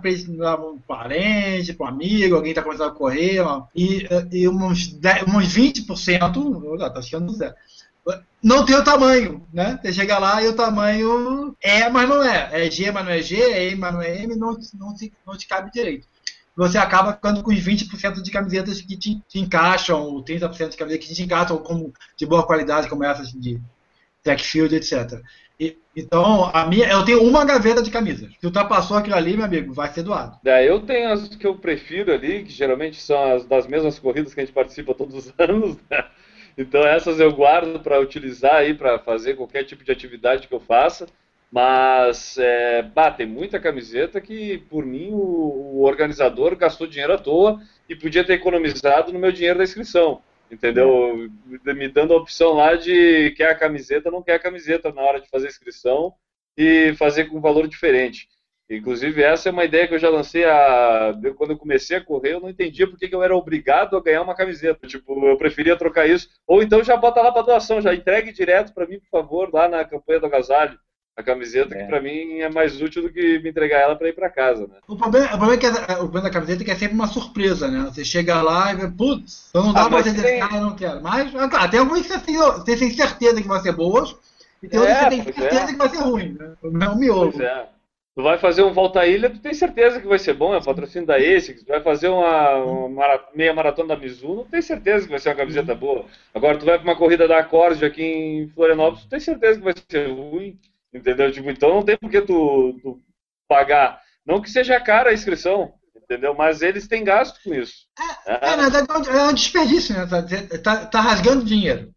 [0.58, 5.24] um parente, para um amigo, alguém tá começando a correr, ó, e, e uns, 10,
[5.28, 7.54] uns 20%, olha, tá chegando zero
[8.42, 9.78] não tem o tamanho, né?
[9.82, 12.66] Você chega lá e o tamanho é, mas não é.
[12.66, 15.12] É G, mas não é G, é M, mas não é M, não, não, te,
[15.26, 16.06] não te cabe direito.
[16.56, 20.76] Você acaba ficando com os 20% de camisetas que te, te encaixam, ou 30% de
[20.76, 23.60] camisetas que te encaixam como, de boa qualidade, como essas de
[24.22, 25.20] track field, etc.
[25.58, 28.30] E, então, a minha, eu tenho uma gaveta de camisas.
[28.38, 30.38] Se ultrapassou aquilo ali, meu amigo, vai ser doado.
[30.44, 34.32] É, eu tenho as que eu prefiro ali, que geralmente são as das mesmas corridas
[34.32, 36.04] que a gente participa todos os anos, né?
[36.56, 40.60] Então essas eu guardo para utilizar aí para fazer qualquer tipo de atividade que eu
[40.60, 41.06] faça.
[41.50, 47.18] Mas é, bah, tem muita camiseta que por mim o, o, organizador gastou dinheiro à
[47.18, 50.22] toa e podia ter economizado no meu dinheiro da inscrição.
[50.50, 51.30] Entendeu?
[51.64, 55.20] Me dando a opção lá de quer a camiseta, não quer a camiseta na hora
[55.20, 56.14] de fazer a inscrição
[56.56, 58.28] e fazer com valor diferente.
[58.68, 61.14] Inclusive, essa é uma ideia que eu já lancei a...
[61.36, 64.22] quando eu comecei a correr, eu não entendia porque que eu era obrigado a ganhar
[64.22, 64.88] uma camiseta.
[64.88, 66.28] Tipo, eu preferia trocar isso.
[66.46, 69.68] Ou então já bota lá para doação, já entregue direto para mim, por favor, lá
[69.68, 70.78] na campanha do agasalho.
[71.16, 71.78] A camiseta, é.
[71.78, 74.66] que para mim é mais útil do que me entregar ela para ir para casa,
[74.66, 74.74] né?
[74.86, 76.94] O problema, o problema é que a, o problema da camiseta é que é sempre
[76.94, 77.88] uma surpresa, né?
[77.90, 80.42] Você chega lá e vê, putz, então não dá ah, pra você dizer, tem...
[80.42, 81.02] ah, eu não quero.
[81.02, 84.14] Mas, claro, tem algumas que você tem certeza que vão ser boas,
[84.62, 85.66] e tem outras é, que você tem certeza é.
[85.68, 86.52] que vai ser ruim, né?
[86.62, 87.32] É um miolo.
[87.32, 87.66] Pois é.
[88.16, 90.64] Tu vai fazer um volta à ilha, tu tem certeza que vai ser bom, é
[90.64, 91.62] patrocínio da ASICS.
[91.62, 95.28] Tu vai fazer uma, uma, meia maratona da Mizuno, tu tem certeza que vai ser
[95.28, 96.06] uma camiseta boa.
[96.32, 99.64] Agora tu vai para uma corrida da Accord aqui em Florianópolis, tu tem certeza que
[99.64, 100.58] vai ser ruim,
[100.94, 101.30] entendeu?
[101.30, 102.98] Tipo, então não tem por que tu, tu
[103.46, 104.00] pagar.
[104.24, 106.34] Não que seja cara a inscrição, entendeu?
[106.34, 107.86] Mas eles têm gasto com isso.
[108.26, 110.06] É, é, na verdade, é um desperdício, né?
[110.06, 110.22] Tá,
[110.62, 111.94] tá, tá rasgando dinheiro.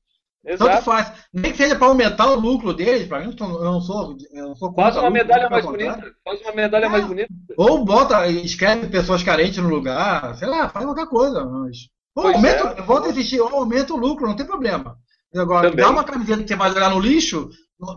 [0.51, 0.71] Exato.
[0.71, 1.13] Tanto faz.
[1.33, 4.17] Nem que seja para aumentar o lucro deles, para mim, eu não sou.
[4.33, 5.95] Eu não sou Faz uma lucro, medalha mais contrário.
[6.01, 6.15] bonita.
[6.25, 6.89] Faz uma medalha É.
[6.89, 7.29] mais bonita.
[7.57, 11.45] Ou bota, escreve pessoas carentes no lugar, sei lá, faz qualquer coisa.
[11.45, 11.77] Mas...
[12.15, 12.81] Ou Pois aumenta, é.
[12.81, 14.97] volta a existir, ou aumenta o lucro, não tem problema.
[15.35, 15.85] Agora, Também.
[15.85, 17.49] dar uma camiseta que você vai jogar no lixo,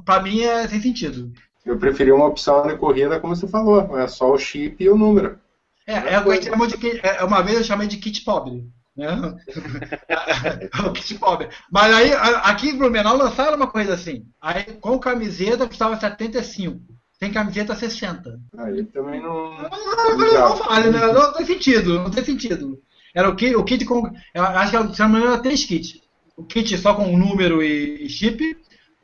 [0.04, 1.32] para mim é sem sentido.
[1.64, 4.98] Eu preferi uma opção de corrida, como você falou, é só o chip e o
[4.98, 5.38] número.
[5.86, 7.96] É, é o que a gente chamou de kit- é, uma vez eu chamei de
[7.96, 8.64] kit pobre.
[8.96, 9.08] Né?
[10.86, 11.48] o kit pobre.
[11.70, 14.26] Mas aí, aqui em Blumenau lançaram uma coisa assim.
[14.40, 16.80] Aí com camiseta custava 75.
[17.18, 18.40] Sem camiseta 60.
[18.58, 19.54] Aí também não.
[19.54, 19.70] Não,
[20.18, 21.06] não vale, né?
[21.12, 22.82] Não tem sentido, não tem sentido.
[23.14, 24.10] Era o kit, o kit com.
[24.34, 26.00] Acho que se não era três kits.
[26.36, 28.56] O kit só com número e, chip,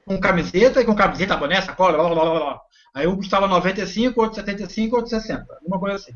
[0.04, 2.60] com camiseta e com camiseta, boné, sacola, blá blá blá blá.
[2.94, 5.46] Aí um custava 95, outro 75, outro 60.
[5.64, 6.12] Uma coisa assim.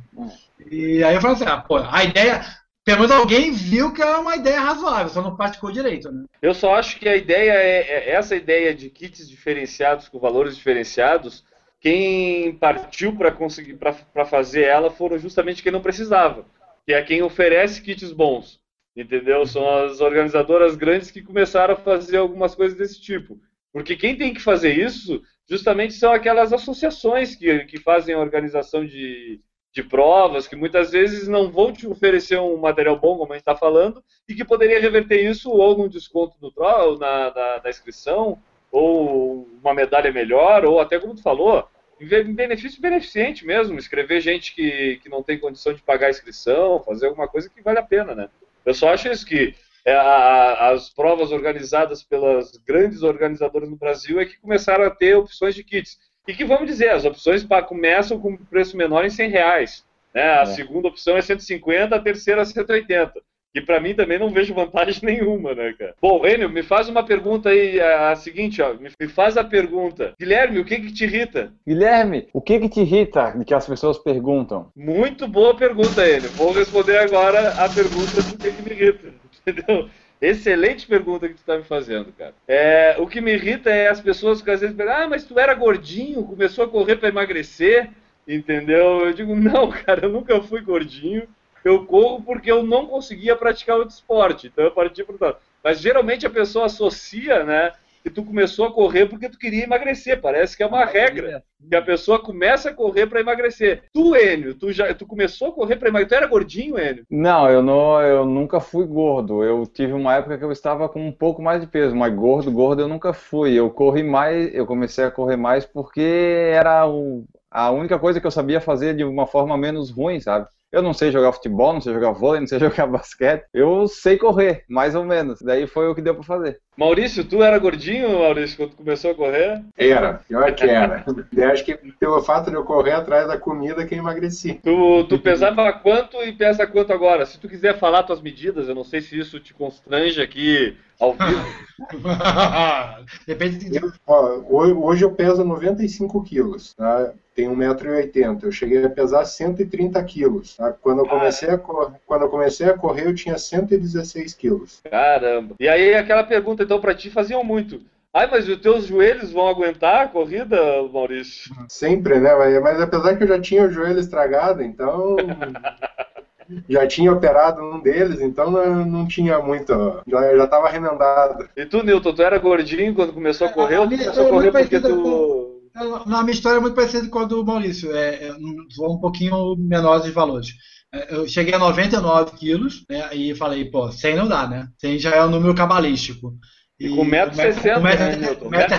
[0.70, 2.44] E aí eu falei assim, ah, pô, a ideia.
[2.84, 6.24] Pelo menos alguém viu que é uma ideia razoável, só não praticou direito, né?
[6.40, 10.56] Eu só acho que a ideia é, é essa ideia de kits diferenciados com valores
[10.56, 11.44] diferenciados.
[11.80, 16.44] Quem partiu para conseguir para fazer ela foram justamente quem não precisava,
[16.84, 18.60] que é quem oferece kits bons,
[18.96, 19.46] entendeu?
[19.46, 23.40] São as organizadoras grandes que começaram a fazer algumas coisas desse tipo,
[23.72, 28.84] porque quem tem que fazer isso justamente são aquelas associações que, que fazem a organização
[28.84, 29.40] de,
[29.72, 33.42] de provas, que muitas vezes não vão te oferecer um material bom, como a gente
[33.42, 37.70] está falando, e que poderia reverter isso ou num desconto do tro, na, da, da
[37.70, 38.38] inscrição,
[38.70, 41.66] ou uma medalha melhor, ou até como tu falou,
[42.00, 46.82] em benefício beneficente mesmo, escrever gente que, que não tem condição de pagar a inscrição,
[46.82, 48.28] fazer alguma coisa que vale a pena, né?
[48.64, 49.54] Eu só acho isso que
[49.84, 55.16] é, a- as provas organizadas pelas grandes organizadoras no Brasil é que começaram a ter
[55.16, 55.98] opções de kits.
[56.26, 59.84] E que, vamos dizer, as opções começam com preço menor em 100 reais.
[60.14, 60.22] Né?
[60.22, 60.46] A É.
[60.46, 63.12] segunda opção é 150, a terceira é 180.
[63.54, 65.94] Que pra mim também não vejo vantagem nenhuma, né, cara?
[66.00, 68.72] Bom, Enio, me faz uma pergunta aí, a, a seguinte, ó.
[68.72, 70.14] Me, me faz a pergunta.
[70.18, 71.52] Guilherme, o que que te irrita?
[71.66, 74.70] Guilherme, o que que te irrita que as pessoas perguntam?
[74.74, 76.30] Muito boa pergunta, Enio.
[76.30, 79.08] Vou responder agora a pergunta do que, que me irrita.
[79.46, 79.88] Entendeu?
[80.22, 82.32] Excelente pergunta que tu tá me fazendo, cara.
[82.46, 85.36] É, o que me irrita é as pessoas que às vezes perguntam, ah, mas tu
[85.36, 87.90] era gordinho, começou a correr para emagrecer,
[88.26, 89.04] entendeu?
[89.04, 91.28] Eu digo, não, cara, eu nunca fui gordinho.
[91.64, 94.46] Eu corro porque eu não conseguia praticar outro esporte.
[94.46, 95.40] Então eu parti tal.
[95.62, 97.72] Mas geralmente a pessoa associa, né?
[98.02, 100.20] Que tu começou a correr porque tu queria emagrecer.
[100.20, 101.42] Parece que é uma regra.
[101.68, 103.84] Que a pessoa começa a correr para emagrecer.
[103.92, 106.18] Tu, Enio, tu, já, tu começou a correr para emagrecer.
[106.18, 107.04] Tu era gordinho, Enio?
[107.08, 109.44] Não, eu não, eu nunca fui gordo.
[109.44, 112.50] Eu tive uma época que eu estava com um pouco mais de peso, mas gordo,
[112.50, 113.54] gordo eu nunca fui.
[113.54, 118.26] Eu corri mais, eu comecei a correr mais porque era o, a única coisa que
[118.26, 120.46] eu sabia fazer de uma forma menos ruim, sabe?
[120.72, 123.44] Eu não sei jogar futebol, não sei jogar vôlei, não sei jogar basquete.
[123.52, 125.42] Eu sei correr, mais ou menos.
[125.42, 126.58] Daí foi o que deu pra fazer.
[126.76, 129.62] Maurício, tu era gordinho, Maurício, quando começou a correr?
[129.76, 131.04] Era, pior que era.
[131.36, 134.54] Eu acho que pelo fato de eu correr atrás da comida que eu emagreci.
[134.62, 137.26] Tu, tu pesava quanto e pesa quanto agora?
[137.26, 141.12] Se tu quiser falar tuas medidas, eu não sei se isso te constrange aqui ao
[141.14, 141.44] vivo.
[143.26, 143.76] Depende de...
[143.76, 147.12] Eu, ó, ho- hoje eu peso 95 quilos, tá?
[147.34, 148.42] Tenho 1,80m.
[148.44, 150.54] Eu cheguei a pesar 130 quilos.
[150.56, 150.70] Tá?
[150.72, 151.94] Quando, eu comecei a cor...
[152.06, 154.80] Quando eu comecei a correr, eu tinha 116 quilos.
[154.88, 155.54] Caramba.
[155.58, 157.80] E aí aquela pergunta então pra ti faziam muito.
[158.14, 160.56] Ai, mas os teus joelhos vão aguentar a corrida,
[160.92, 161.50] Maurício?
[161.68, 162.34] Sempre, né?
[162.34, 165.16] Mas, mas apesar que eu já tinha o joelho estragado, então.
[166.68, 169.72] já tinha operado um deles, então não, não tinha muito.
[170.06, 171.48] Já, já tava remendado.
[171.56, 174.26] E tu, Newton, tu era gordinho quando começou a correr ou tu começou a história
[174.26, 175.62] é correr muito porque tu.
[176.06, 177.94] Não, a minha história é muito parecida com a do Maurício.
[177.96, 180.48] É, é, um- um pouquinho menor de valores.
[180.92, 183.14] É, Eu cheguei a 99 quilos, né?
[183.14, 184.68] E falei, pô, 100 não dá, né?
[184.78, 186.36] 100 já é um número cabalístico.
[186.78, 188.48] E com 1,60m, com metro- né, Newton?
[188.50, 188.76] metro-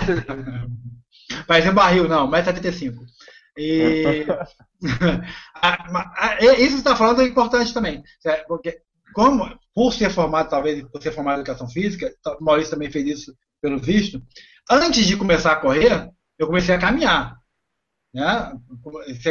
[1.46, 2.94] Parece um barril, não, 1,75m.
[3.56, 4.24] E
[6.40, 8.02] e- isso que você está falando é importante também.
[8.20, 8.46] certo?
[8.46, 8.78] Porque,
[9.14, 12.90] como, por ser formado, talvez, por ser formado em educação física, tá- o Maurício também
[12.90, 14.20] fez isso pelo visto,
[14.70, 17.36] antes de começar a correr, eu comecei a caminhar.
[18.14, 18.52] Né?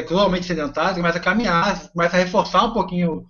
[0.08, 3.26] Totalmente sedentário, você começa a caminhar, você começa a reforçar um pouquinho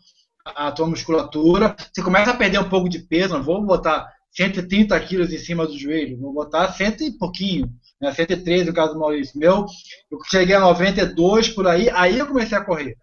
[0.46, 5.00] a, tua musculatura, você começa a perder um pouco de peso, não vou botar 130
[5.00, 7.70] quilos em cima do joelho, vou botar cento e pouquinho,
[8.02, 8.12] né?
[8.12, 9.40] 113 no caso do Maurício.
[9.40, 9.66] Meu,
[10.12, 12.98] eu cheguei a 92 por aí, aí eu comecei a correr.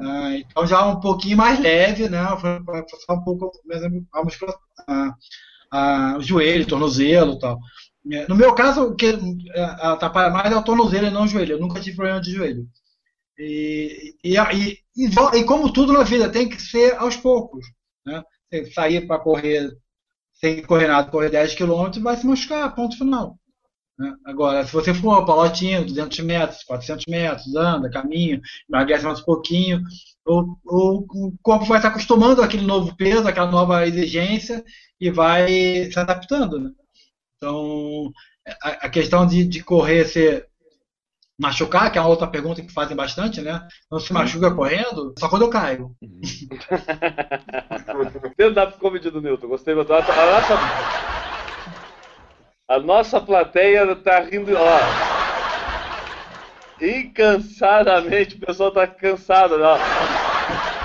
[0.00, 2.20] Ah, então já um pouquinho mais leve, né?
[2.64, 3.50] Para forçar um pouco
[4.12, 4.62] a musculatura,
[5.70, 7.58] a- o joelho, tornozelo e tal.
[8.10, 9.06] É, No meu caso, o que
[9.54, 11.54] é, atrapalha mais é o tornozelo e não o joelho.
[11.54, 12.66] Eu nunca tive problema de joelho.
[13.38, 14.78] E, e, e,
[15.38, 17.66] e, como tudo na vida, tem que ser aos poucos.
[18.06, 18.22] Né?
[18.50, 19.70] Você sair para correr,
[20.34, 23.38] sem correr nada, correr 10 km, vai se machucar, ponto final.
[23.98, 24.14] né?
[24.26, 29.24] Agora, se você for para lotinha, 200 metros, 400 metros, anda, caminha, emagrece mais um
[29.24, 29.82] pouquinho,
[30.26, 34.64] o, o, o corpo vai se acostumando àquele novo peso, àquela nova exigência
[35.00, 36.60] e vai se adaptando.
[36.60, 36.70] Né?
[37.42, 38.12] Então,
[38.62, 40.46] a, a questão de, de correr ser
[41.36, 43.66] machucar, que é uma outra pergunta que fazem bastante, né?
[43.90, 45.90] Não se machuca correndo, só quando eu caio.
[48.30, 49.92] Stand-up comedy do Newton, gostei muito.
[49.92, 50.54] A, a nossa,
[52.68, 54.78] a nossa plateia tá rindo, ó.
[56.80, 60.81] Incansadamente, o pessoal tá cansado, ó.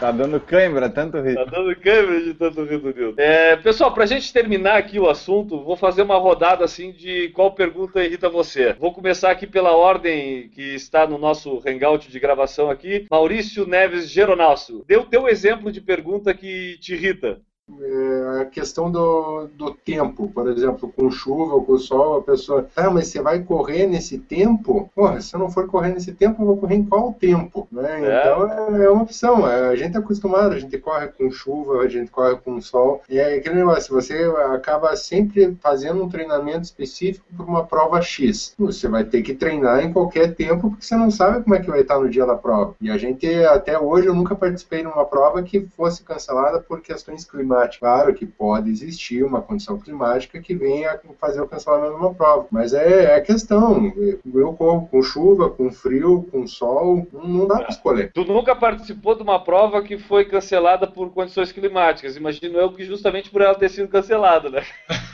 [0.00, 1.34] Tá dando cãibra, tanto rir.
[1.34, 3.20] Tá dando câmera de tanto rir do Newton.
[3.20, 7.52] É, pessoal, pra gente terminar aqui o assunto, vou fazer uma rodada assim de qual
[7.52, 8.72] pergunta irrita você.
[8.80, 13.06] Vou começar aqui pela ordem que está no nosso hangout de gravação aqui.
[13.10, 17.38] Maurício Neves Geronalso, o teu exemplo de pergunta que te irrita.
[17.80, 22.66] É, a questão do, do tempo, por exemplo, com chuva ou com sol, a pessoa,
[22.76, 24.90] ah, mas você vai correr nesse tempo?
[24.94, 27.68] Porra, se eu não for correr nesse tempo, eu vou correr em qual tempo?
[27.70, 28.04] Né?
[28.04, 28.20] É.
[28.20, 29.48] Então é, é uma opção.
[29.48, 33.02] é, A gente é acostumado, a gente corre com chuva, a gente corre com sol.
[33.08, 34.14] E é aquele negócio, você
[34.54, 38.54] acaba sempre fazendo um treinamento específico para uma prova X.
[38.58, 41.70] Você vai ter que treinar em qualquer tempo, porque você não sabe como é que
[41.70, 42.74] vai estar no dia da prova.
[42.80, 46.80] E a gente, até hoje, eu nunca participei de uma prova que fosse cancelada por
[46.80, 47.59] questões climáticas.
[47.68, 52.46] Claro que pode existir uma condição climática que venha fazer o cancelamento de uma prova,
[52.50, 53.92] mas é, é a questão.
[54.34, 58.12] Eu corro com chuva, com frio, com sol, não, não dá para escolher.
[58.12, 62.16] Tu nunca participou de uma prova que foi cancelada por condições climáticas.
[62.16, 64.64] Imagino eu que justamente por ela ter sido cancelada, né?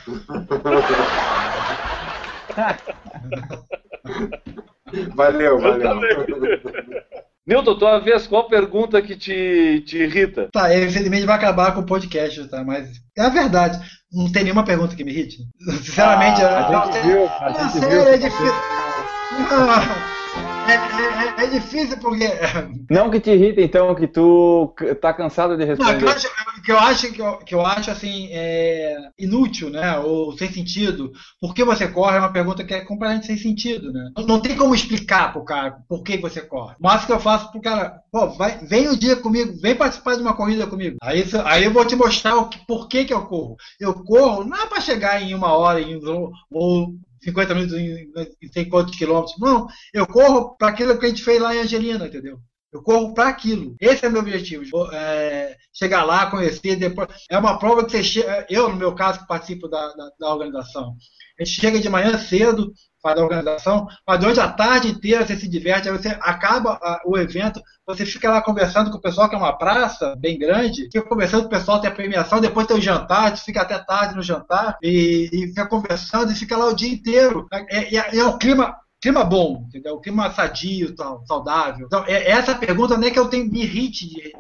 [5.14, 6.00] Valeu, valeu.
[7.46, 10.48] Newton, tua vez, qual pergunta que te, te irrita?
[10.52, 12.64] Tá, infelizmente vai acabar com o podcast, tá?
[12.64, 13.78] Mas é a verdade.
[14.12, 15.36] Não tem nenhuma pergunta que me irrite.
[15.84, 18.08] Sinceramente, Ah, eu- a gente viu, a gente sério, viu.
[18.08, 18.52] é difícil.
[19.50, 20.12] Ah,
[20.68, 22.26] É, é- é- difícil porque.
[22.90, 26.08] Não que te irrita, então, que tu tá cansado de Não, que eu responder.
[26.08, 29.98] acho, que eu acho, que eu, que eu acho assim, é, inútil, né?
[29.98, 31.12] Ou sem sentido.
[31.40, 34.10] Por que você corre é uma pergunta que é completamente sem sentido, né?
[34.26, 36.74] Não, tem como explicar pro cara por que você corre.
[36.78, 40.16] O máximo que eu faço pro cara, pô, vai, vem um dia comigo, vem participar
[40.16, 40.96] de uma corrida comigo.
[41.02, 43.56] Aí, aí eu vou te mostrar o que, por que, que eu corro.
[43.80, 46.00] Eu corro não é para chegar em uma hora em,
[46.50, 46.94] ou
[47.26, 48.12] 50 minutos em,
[48.42, 49.36] em sei quantos quilômetros.
[49.38, 52.38] Não, eu corro para aquilo que a gente fez lá em Angelina, entendeu?
[52.72, 53.74] Eu corro para aquilo.
[53.80, 54.64] Esse é o meu objetivo.
[54.92, 57.08] É, chegar lá, conhecer, depois.
[57.30, 58.46] É uma prova que você chega.
[58.50, 60.94] Eu, no meu caso, que participo da, da, da organização.
[61.38, 62.72] A gente chega de manhã cedo,
[63.02, 67.00] faz a organização, mas durante a tarde inteira você se diverte, aí você acaba a-
[67.04, 70.84] o evento, você fica lá conversando com o pessoal, que é uma praça bem grande,
[70.84, 73.78] fica conversando com o pessoal, tem a premiação, depois tem o jantar, você fica até
[73.78, 77.46] tarde no jantar, e, e fica conversando e fica lá o dia inteiro.
[77.52, 79.96] É, é, é um clima clima bom, entendeu?
[79.96, 81.86] Um clima sadio, tal, saudável.
[81.86, 84.32] Então, é, essa pergunta não é que eu tenho me irrite de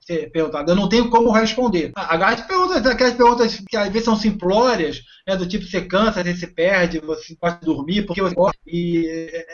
[0.00, 1.92] ser perguntado, eu não tenho como responder.
[1.94, 6.22] Ah, As perguntas, aquelas perguntas que às vezes são simplórias, né, do tipo você cansa,
[6.24, 8.54] você se perde, você pode dormir, porque você corre.
[8.66, 9.46] E é,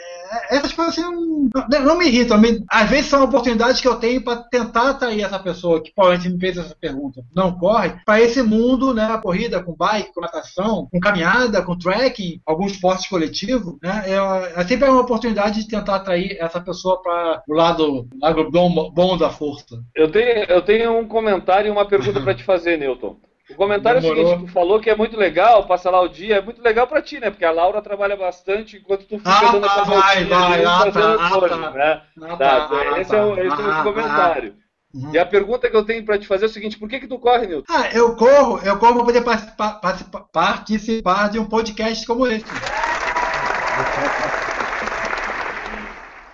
[0.51, 2.37] é, essas coisas assim não, não- não me irritam.
[2.37, 6.33] me- às vezes são oportunidades que eu tenho para tentar atrair essa pessoa que provavelmente
[6.33, 10.21] me fez essa pergunta, não corre, para esse mundo, né, a corrida com bike, com
[10.21, 15.67] natação, com caminhada, com trekking, alguns esportes coletivos, né, é, é sempre uma oportunidade de
[15.67, 19.81] tentar atrair essa pessoa para o lado, lado bom, bom da força.
[19.95, 23.17] Eu tenho, eu tenho um comentário e uma pergunta para te fazer, Newton.
[23.51, 24.23] O comentário é Demorou.
[24.23, 26.87] o seguinte, tu falou que é muito legal passar lá o dia, é muito legal
[26.87, 27.29] pra ti, né?
[27.29, 30.93] Porque a Laura trabalha bastante enquanto tu fica Ah, dando tá, vai, vai, ah, fazendo
[30.93, 31.71] tá, as ah, coisas, tá.
[31.71, 32.01] né?
[32.23, 34.55] Ah, Tá, tá, esse é o, esse é o ah, comentário.
[34.93, 35.11] Uhum.
[35.13, 37.07] E a pergunta que eu tenho pra te fazer é o seguinte, por que que
[37.07, 37.65] tu corre, Newton?
[37.71, 42.45] Ah, eu corro, eu corro para poder participar, participar, participar de um podcast como esse.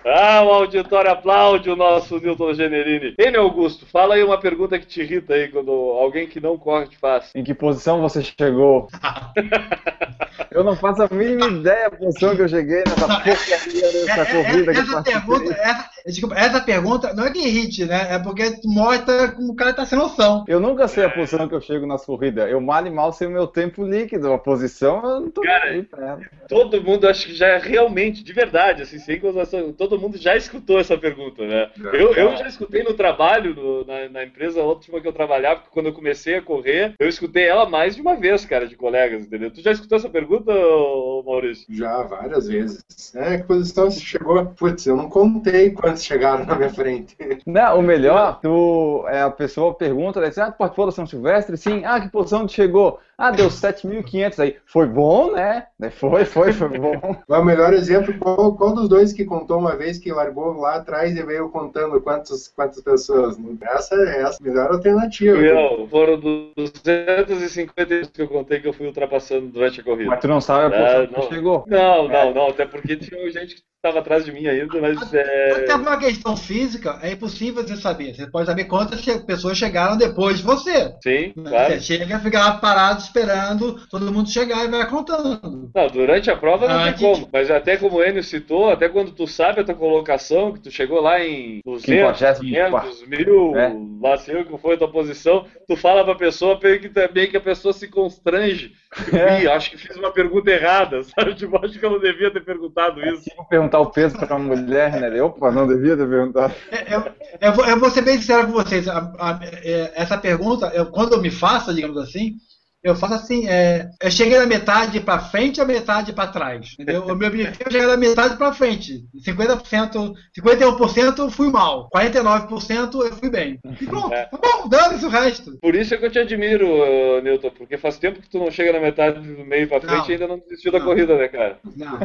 [0.04, 3.14] Ah, o auditório aplaude o nosso Newton Generini.
[3.18, 6.88] Ele, Augusto, fala aí uma pergunta que te irrita aí quando alguém que não corre
[6.88, 7.30] te faz.
[7.34, 8.88] Em que posição você chegou?
[10.50, 14.22] eu não faço a mínima ideia da posição que eu cheguei nessa porcaria dessa É,
[14.22, 15.38] é, corrida que eu essa participei.
[15.38, 18.14] pergunta, essa, desculpa, essa pergunta não é que irrite, né?
[18.14, 20.44] É porque mostra como o cara tá sem noção.
[20.48, 22.50] Eu nunca sei a posição que eu chego nas corridas.
[22.50, 24.32] Eu mal e mal sei o meu tempo líquido.
[24.32, 26.20] A posição eu não tô Cara, aí pra ela.
[26.48, 30.36] Todo mundo acho que já é realmente, de verdade, assim, sem gozação, todo mundo já
[30.36, 31.70] escutou essa pergunta, né?
[31.92, 35.72] Eu, eu já escutei no trabalho, no- na, na empresa última que eu trabalhava, porque
[35.72, 39.22] quando eu comecei a correr, eu escutei ela mais de uma vez, cara, de colegas,
[39.24, 39.50] entendeu?
[39.50, 41.66] Tu já escutou essa pergunta, ô, Maurício?
[41.68, 43.14] Já várias vezes.
[43.14, 44.44] É, que posição você chegou?
[44.46, 47.16] Putz, eu não contei quantos chegaram na minha frente.
[47.46, 51.56] Não, o melhor, tu, é, a pessoa pergunta, né, ah, tu participou da São Silvestre?
[51.56, 51.84] Sim.
[51.84, 52.98] Ah, que posição tu chegou?
[53.24, 54.56] Ah, deu 7.500 aí.
[54.66, 55.66] Foi bom, né?
[55.92, 57.16] Foi, foi, foi bom.
[57.28, 60.74] Mas o melhor exemplo, qual, qual dos dois que contou uma vez que largou lá
[60.74, 63.36] atrás e veio contando quantos, quantas pessoas?
[63.62, 65.38] Essa é essa a melhor alternativa.
[65.38, 70.10] Meu, foram 250 que eu contei que eu fui ultrapassando durante a corrida.
[70.10, 71.28] Mas tu não sabe a Ah, não.
[71.28, 71.64] chegou.
[71.68, 75.52] Não, não, não, até porque tinha gente que estava atrás de mim ainda, mas é...
[75.62, 78.14] Até uma questão física, é impossível você saber.
[78.14, 80.94] Você pode saber quantas pessoas chegaram depois de você.
[81.02, 81.50] Sim, Né?
[81.50, 81.74] claro.
[81.74, 85.70] Você chega, fica lá parado esperando todo mundo chegar e vai contando.
[85.74, 87.28] Não, durante a prova não Ah, tem que- como.
[87.32, 90.70] Mas até como o Enio citou, até quando tu sabe a tua colocação, que tu
[90.70, 93.72] chegou lá em 200, 500, 500, mil, É.
[94.00, 97.28] lá sei eu que foi a tua posição, tu fala pra pessoa meio que também
[97.30, 98.72] que a pessoa se constrange.
[99.12, 99.42] É.
[99.42, 101.34] "Ih, acho que fiz uma pergunta errada, sabe?
[101.34, 103.24] Tipo, acho que eu não devia ter perguntado isso.
[103.24, 105.12] Tipo, perguntar o peso pra uma mulher, né?
[105.18, 106.54] Eu, Opa, não devia ter perguntado.
[106.70, 107.02] É, Eu,
[107.40, 108.86] eu, vou, eu vou ser bem sincero com vocês.
[108.88, 112.34] A- a- é, essa pergunta, eu- quando eu me faço, digamos assim,
[112.82, 116.74] eu faço assim: é, eu cheguei da metade para frente ou metade para trás?
[116.78, 117.04] Entendeu?
[117.04, 119.04] O meu objetivo é chegar da metade para frente.
[119.26, 123.58] 50%, 51% eu fui mal, 49% eu fui bem.
[123.80, 124.26] E pronto, É.
[124.26, 125.58] tá bom, dane-se o resto.
[125.60, 128.50] Por isso é que eu te admiro, uh, Newton, porque faz tempo que tu não
[128.50, 130.08] chega na metade do meio pra frente Não.
[130.08, 130.86] e ainda não desistiu da Não.
[130.86, 131.58] corrida, né, cara?
[131.76, 131.98] Não,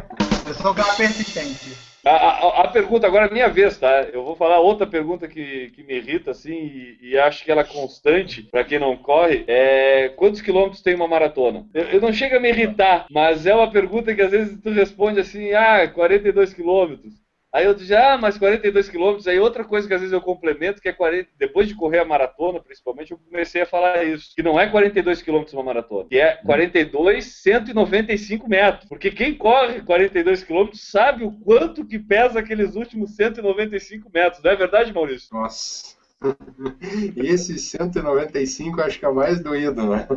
[0.48, 1.76] eu sou um cara persistente.
[2.10, 4.04] A, a- a pergunta agora é minha vez, tá?
[4.14, 7.62] Eu vou falar outra pergunta que, que me irrita, assim, e, e acho que ela
[7.62, 9.44] é constante pra quem não corre.
[9.48, 11.66] É quantos quilômetros tem uma maratona?
[11.74, 14.70] Eu, eu não chego a me irritar, mas é uma pergunta que às vezes tu
[14.72, 17.14] responde assim, ah, 42 quilômetros.
[17.54, 19.28] Aí eu disse, ah, mas 42 quilômetros.
[19.28, 22.06] Aí outra coisa que às vezes eu complemento, que é 40, depois de correr a
[22.06, 24.36] maratona, principalmente, eu comecei a falar isso.
[24.36, 28.88] Que não é 42 quilômetros uma maratona, que é 42, 195 metros.
[28.90, 34.44] Porque quem corre 42 quilômetros sabe o quanto que pesa aqueles últimos 195 metros.
[34.44, 35.30] Não é verdade, Maurício?
[35.32, 35.96] Nossa.
[37.16, 40.08] Esse 195 acho que é o mais doído, né?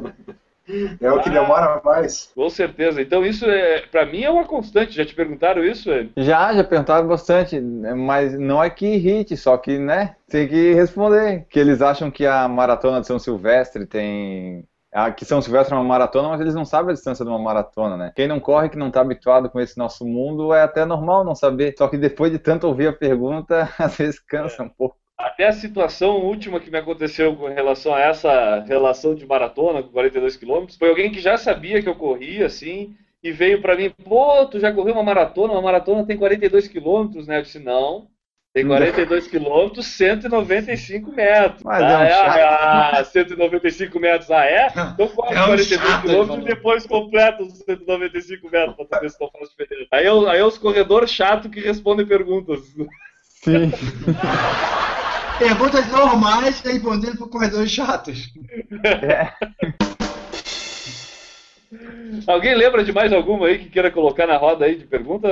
[1.01, 2.31] É o que demora mais.
[2.35, 3.01] Com certeza.
[3.01, 4.97] Então isso é, para mim é uma constante.
[4.97, 6.13] Já te perguntaram isso, Eli?
[6.17, 11.47] Já, já perguntaram bastante, mas não é que irrite, só que, né, tem que responder.
[11.49, 15.77] Que eles acham que a maratona de São Silvestre tem a, que São Silvestre é
[15.77, 18.13] uma maratona, mas eles não sabem a distância de uma maratona, né?
[18.15, 21.35] Quem não corre, que não está habituado com esse nosso mundo, é até normal não
[21.35, 21.75] saber.
[21.79, 24.67] Só que depois de tanto ouvir a pergunta, às vezes cansa é.
[24.67, 24.97] um pouco.
[25.21, 29.91] Até a situação última que me aconteceu com relação a essa relação de maratona com
[29.91, 33.91] 42 quilômetros, foi alguém que já sabia que eu corria, assim, e veio para mim,
[33.91, 35.53] pô, tu já correu uma maratona?
[35.53, 37.39] Uma maratona tem 42 quilômetros, né?
[37.39, 38.09] Eu disse, não,
[38.53, 41.63] tem 42 quilômetros, 195 metros.
[41.63, 42.99] Mas ah, é um é, chato.
[42.99, 44.67] ah, 195 metros, ah é?
[44.95, 49.11] Então corre É um 42 chato, quilômetros e depois completa os 195 metros pra saber
[49.11, 49.89] se não faz diferença.
[49.93, 52.61] Aí, aí é os corredores chatos que respondem perguntas.
[53.23, 53.71] Sim.
[55.41, 58.31] Perguntas normais respondendo por corredores chatos.
[62.27, 65.29] Alguém lembra de mais alguma aí que queira colocar na roda aí de pergunta?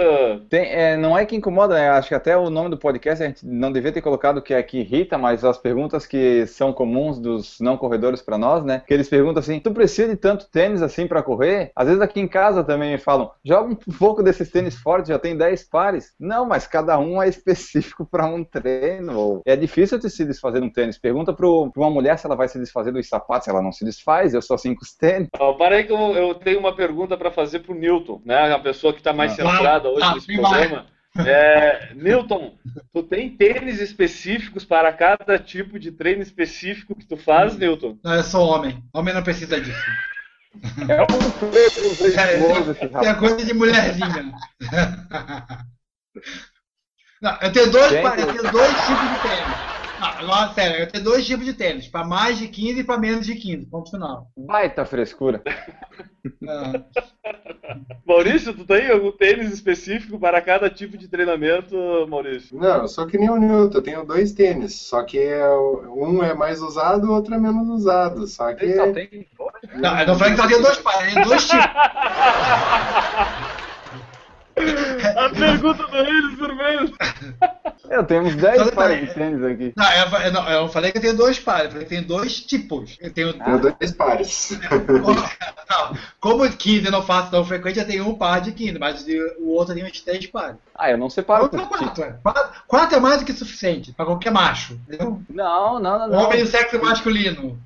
[0.48, 1.90] Tem, é, não é que incomoda, né?
[1.90, 4.62] Acho que até o nome do podcast a gente não devia ter colocado que é
[4.62, 8.82] que irrita, mas as perguntas que são comuns dos não corredores para nós, né?
[8.86, 11.72] Que eles perguntam assim: tu precisa de tanto tênis assim para correr?
[11.74, 15.18] Às vezes aqui em casa também me falam: joga um pouco desses tênis fortes, já
[15.18, 16.14] tem 10 pares.
[16.20, 19.42] Não, mas cada um é específico para um treino.
[19.44, 20.98] É difícil de se desfazer de um tênis.
[20.98, 24.34] Pergunta para uma mulher se ela vai se desfazer dos sapatos, ela não se desfaz.
[24.34, 25.28] Eu sou assim com os tênis.
[25.36, 28.52] Ó, para aí que eu, eu tenho uma pergunta para fazer pro Newton, né?
[28.54, 29.36] A pessoa que está mais Ah.
[29.36, 30.86] centrada hoje Ah, nesse programa.
[31.26, 32.54] É, Newton,
[32.92, 37.98] tu tem tênis específicos para cada tipo de treino específico que tu faz, Newton?
[38.04, 38.82] Não, eu sou homem.
[38.94, 39.82] Homem não precisa disso.
[40.88, 41.06] É um
[41.50, 44.32] preconceituoso É coisa de mulherzinha.
[47.20, 48.20] Não, eu tenho dois, Gente.
[48.20, 49.67] eu tenho dois tipos de tênis.
[50.00, 51.88] Não, agora, sério, eu tenho dois tipos de tênis.
[51.88, 53.66] Para mais de 15 e para menos de 15.
[53.66, 54.30] Ponto final.
[54.36, 55.42] Baita frescura.
[56.46, 56.72] Ah,
[58.06, 61.76] Maurício, tu tem algum tênis específico para cada tipo de treinamento,
[62.08, 62.58] Maurício?
[62.58, 66.32] Não, sou que nem o Newton, eu tenho dois tênis, só que é um é
[66.34, 68.26] mais usado, o outro é menos usado.
[68.26, 69.28] Só que Ele só tem
[69.74, 71.64] Não, eu não falei que só tem dois pares, tem dois tipos.
[75.16, 76.94] A pergunta do Reis Vermelho.
[77.90, 79.06] Eu tenho uns 10 Só pares detalhe.
[79.06, 79.72] de tênis aqui.
[79.76, 82.40] Não, eu, não, eu falei que eu tenho dois pares, eu falei que tem dois
[82.40, 82.98] tipos.
[83.00, 83.32] Eu tenho.
[83.32, 84.58] tenho dois pares.
[85.70, 89.04] Não, como 15 eu não faço tão frequente, eu tenho um par de 15, mas
[89.38, 90.56] o outro tenho uns três pares.
[90.74, 91.78] Ah, eu não separo Ou por não, tipo.
[91.78, 92.12] quatro, é.
[92.22, 94.74] quatro, quatro é mais do que suficiente para qualquer macho.
[94.88, 95.20] Entendeu?
[95.28, 96.24] Não, não, não.
[96.24, 97.58] Homem do sexo masculino.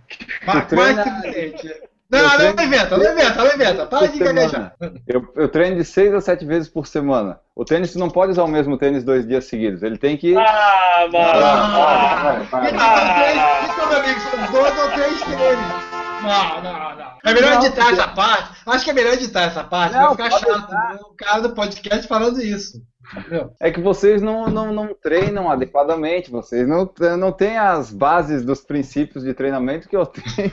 [0.45, 1.75] Mais treina- que suficiente.
[2.13, 3.87] Não, não treino- inventa, não inventa, não inventa.
[3.87, 4.75] Para de gaguejar.
[5.07, 7.39] Eu, eu treino de 6 a 7 vezes por semana.
[7.57, 9.83] O tênis, tu não pode usar o mesmo tênis dois dias seguidos.
[9.83, 10.37] Ele tem que.
[10.37, 11.43] Ah, mano.
[11.43, 15.93] Ah, são três, então, meu amigo, são dois ou três tênis.
[16.23, 17.13] Não, não, não.
[17.25, 18.61] É melhor Não, editar porque- essa parte.
[18.67, 19.95] Acho que é melhor editar essa parte.
[19.95, 20.71] Não, vai ficar chato.
[20.71, 20.99] né?
[21.03, 22.79] O cara do podcast falando isso.
[23.17, 23.53] Entendeu?
[23.61, 26.31] É que vocês não, não, não treinam adequadamente.
[26.31, 30.53] Vocês não, não têm as bases dos princípios de treinamento que eu tenho.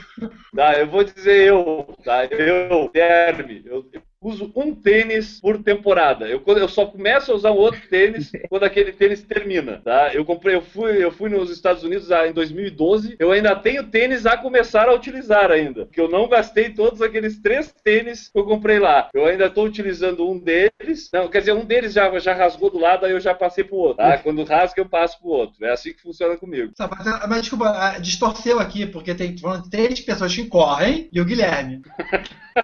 [0.55, 2.25] Tá, eu vou dizer eu, tá?
[2.25, 6.27] Eu, Guilherme, eu, eu uso um tênis por temporada.
[6.27, 10.13] Eu, eu só começo a usar um outro tênis quando aquele tênis termina, tá?
[10.13, 13.15] Eu comprei, eu fui, eu fui nos Estados Unidos ah, em 2012.
[13.17, 17.39] Eu ainda tenho tênis a começar a utilizar ainda, porque eu não gastei todos aqueles
[17.39, 19.09] três tênis que eu comprei lá.
[19.13, 21.09] Eu ainda estou utilizando um deles.
[21.13, 23.77] Não, quer dizer, um deles já, já rasgou do lado, aí eu já passei pro
[23.77, 23.97] outro.
[23.97, 24.17] Tá?
[24.17, 25.65] Quando rasga, eu passo pro outro.
[25.65, 26.73] É assim que funciona comigo.
[26.75, 29.35] Tá, Mas, mas, desculpa, distorceu aqui, porque tem
[29.71, 31.81] três pessoas que correm e o Guilherme.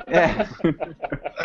[0.07, 0.35] É-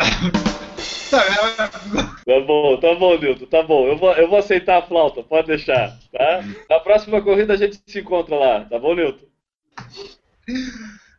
[2.25, 3.87] Tá bom, tá bom, Nilton, tá bom.
[3.87, 6.41] Eu vou, eu vou aceitar a flauta, pode deixar, tá?
[6.69, 9.25] Na próxima corrida a gente se encontra lá, tá bom, Nilton?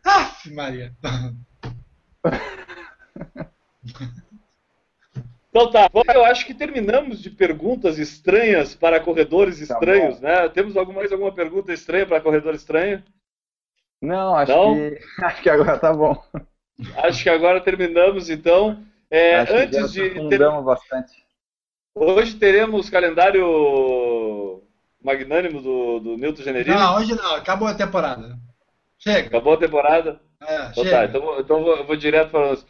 [0.05, 0.93] Aff, Maria.
[5.51, 10.49] Então tá, bom, eu acho que terminamos de perguntas estranhas para corredores Tá estranhos, né?
[10.49, 13.03] Temos algum, mais alguma pergunta estranha para corredor estranho?
[14.01, 14.75] não, acho Não?
[14.75, 14.99] que.
[15.23, 16.17] Acho que agora tá bom.
[16.97, 18.83] Acho que agora terminamos, então.
[19.11, 20.29] É, acho que já antes de.
[20.29, 21.23] ter- bastante.
[21.95, 24.63] Hoje teremos calendário
[25.03, 26.75] magnânimo do, do Nilton Generini.
[26.75, 28.39] Não, hoje não, acabou a temporada.
[28.99, 29.27] Chega.
[29.29, 30.21] Acabou a temporada?
[30.41, 30.91] É, Então chega.
[30.91, 32.67] tá, então, então eu vou direto para os.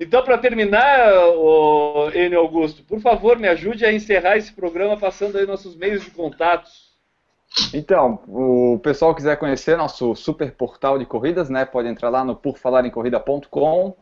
[0.00, 5.36] Então, para terminar, o Enio Augusto, por favor, me ajude a encerrar esse programa passando
[5.38, 6.91] aí nossos meios de contatos.
[7.74, 12.34] Então, o pessoal quiser conhecer nosso super portal de corridas, né, pode entrar lá no
[12.34, 13.94] porfalarencorrida.com,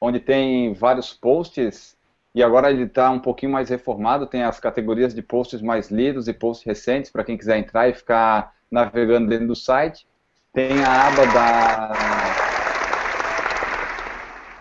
[0.00, 1.96] onde tem vários posts,
[2.34, 6.28] e agora ele está um pouquinho mais reformado, tem as categorias de posts mais lidos
[6.28, 10.06] e posts recentes, para quem quiser entrar e ficar navegando dentro do site.
[10.52, 11.92] Tem a aba da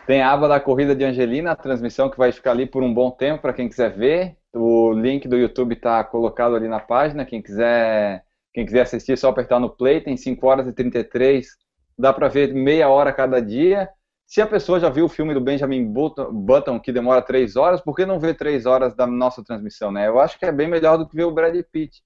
[0.09, 2.91] tem a aba da corrida de Angelina, a transmissão que vai ficar ali por um
[2.91, 4.35] bom tempo para quem quiser ver.
[4.51, 7.25] O link do YouTube está colocado ali na página.
[7.25, 8.23] Quem quiser,
[8.54, 10.02] quem quiser assistir, é só apertar no play.
[10.02, 11.47] Tem 5 horas e 33.
[11.97, 13.89] Dá para ver meia hora cada dia.
[14.26, 17.95] Se a pessoa já viu o filme do Benjamin Button, que demora 3 horas, por
[17.95, 19.91] que não ver 3 horas da nossa transmissão?
[19.91, 20.08] Né?
[20.08, 22.04] Eu acho que é bem melhor do que ver o Brad Pitt.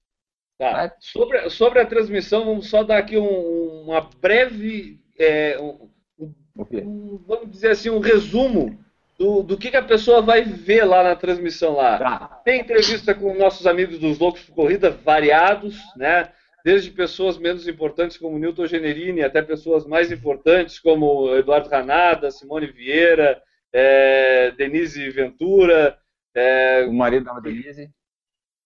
[0.58, 0.84] Tá.
[0.84, 0.92] Né?
[1.00, 5.00] Sobre, sobre a transmissão, vamos só dar aqui um, uma breve.
[5.18, 5.90] É, um,
[6.56, 8.78] um, vamos dizer assim, um resumo
[9.18, 11.98] do, do que, que, a pessoa vai ver lá na transmissão lá.
[11.98, 12.40] Tá.
[12.44, 16.30] Tem entrevista com nossos amigos dos Loucos por Corrida, variados, né?
[16.64, 22.66] Desde pessoas menos importantes como Newton Generini até pessoas mais importantes como Eduardo Ranada, Simone
[22.66, 23.40] Vieira,
[23.72, 25.96] é, Denise Ventura.
[26.34, 27.90] É, o marido da Denise.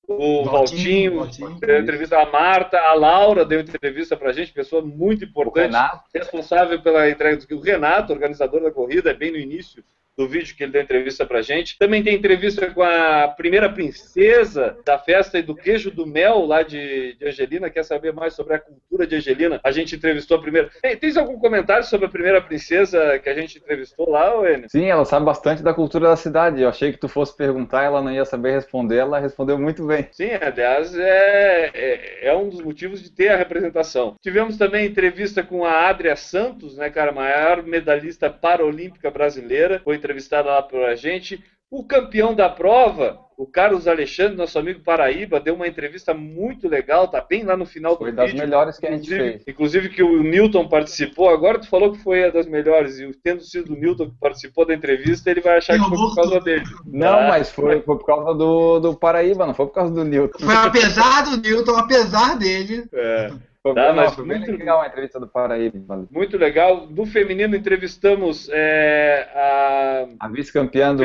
[0.09, 5.27] O Valtinho, Valtinho deu entrevista a Marta, a Laura deu entrevista pra gente, pessoa muito
[5.27, 5.77] importante,
[6.15, 9.85] responsável pela entrega do o Renato, organizador da corrida, é bem no início
[10.19, 11.79] do vídeo que ele deu entrevista pra gente.
[11.79, 16.65] Também tem entrevista com a primeira princesa da festa e do queijo do mel lá
[16.65, 17.71] de, de Angelina.
[17.71, 19.61] Quer saber mais sobre a cultura de Angelina?
[19.63, 20.71] A gente entrevistou a primeira.
[20.83, 24.69] Tem, tens algum comentário sobre a primeira princesa que a gente entrevistou lá, Enio?
[24.69, 26.63] Sim, ela sabe bastante da cultura da cidade.
[26.63, 28.97] Eu achei que tu fosse perguntar, ela não ia saber responder.
[28.97, 30.09] Ela respondeu muito bem.
[30.11, 34.17] Sim, aliás, é, é, é um dos motivos de ter a representação.
[34.21, 39.81] Tivemos também entrevista com a Adria Santos, né, cara, maior medalhista paralímpica brasileira.
[39.85, 41.43] Foi entrevistada lá para a gente.
[41.71, 47.09] O campeão da prova, o Carlos Alexandre, nosso amigo Paraíba, deu uma entrevista muito legal,
[47.09, 48.31] tá bem lá no final foi do vídeo.
[48.31, 49.43] Foi das melhores que a gente fez.
[49.47, 53.43] Inclusive que o Newton participou, agora tu falou que foi a das melhores, e tendo
[53.43, 56.65] sido o Newton que participou da entrevista, ele vai achar que foi por causa dele.
[56.87, 57.29] Não, ah.
[57.29, 60.39] mas foi, foi por causa do, do Paraíba, não foi por causa do Newton.
[60.39, 62.85] Foi apesar do Newton, apesar dele.
[62.95, 63.31] É.
[63.75, 66.07] Tá, mas foi muito legal a entrevista do Paraíba.
[66.11, 66.87] Muito legal.
[66.87, 70.07] Do feminino entrevistamos é, a.
[70.21, 71.03] A vice-campeã do.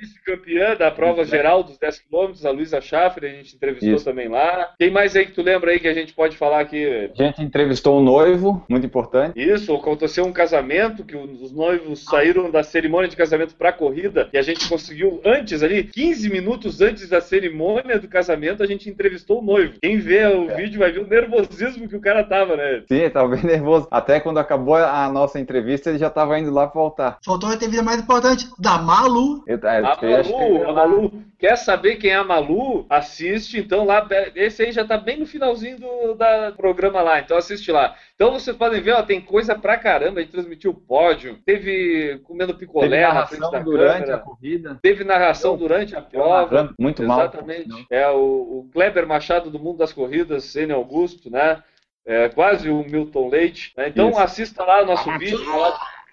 [0.00, 4.04] vice-campeã da prova geral dos 10 km, a Luísa Schaffer, a gente entrevistou Isso.
[4.04, 4.72] também lá.
[4.78, 7.10] Quem mais aí que tu lembra aí que a gente pode falar aqui?
[7.18, 9.38] A gente entrevistou o noivo, muito importante.
[9.38, 14.28] Isso, aconteceu um casamento, que os noivos saíram da cerimônia de casamento para a corrida
[14.32, 18.88] e a gente conseguiu antes ali, 15 minutos antes da cerimônia do casamento, a gente
[18.88, 19.74] entrevistou o noivo.
[19.80, 20.56] Quem vê o é.
[20.56, 22.82] vídeo vai ver o nervosismo nervosismo que o cara tava, né?
[22.88, 23.88] Sim, tava bem nervoso.
[23.90, 27.18] Até quando acabou a nossa entrevista, ele já tava indo lá pra voltar.
[27.24, 29.42] Faltou a entrevista mais importante, da Malu.
[29.46, 31.12] Eu, é, a Malu, a Malu.
[31.38, 32.86] Quer saber quem é a Malu?
[32.88, 34.06] Assiste, então lá.
[34.34, 37.94] Esse aí já tá bem no finalzinho do da programa lá, então assiste lá.
[38.22, 40.20] Então vocês podem ver, ó, tem coisa pra caramba.
[40.20, 44.18] A gente transmitiu o pódio, teve comendo picolé teve na frente da durante câmera, a
[44.20, 44.78] corrida.
[44.80, 46.72] Teve narração eu, durante a prova.
[46.78, 47.68] Muito Exatamente.
[47.68, 47.78] mal.
[47.80, 47.86] Exatamente.
[47.90, 51.64] É o, o Kleber Machado do Mundo das Corridas, Sênio Augusto, né?
[52.06, 53.72] É, quase o Milton Leite.
[53.76, 53.88] Né?
[53.88, 54.20] Então Isso.
[54.20, 55.40] assista lá o nosso vídeo.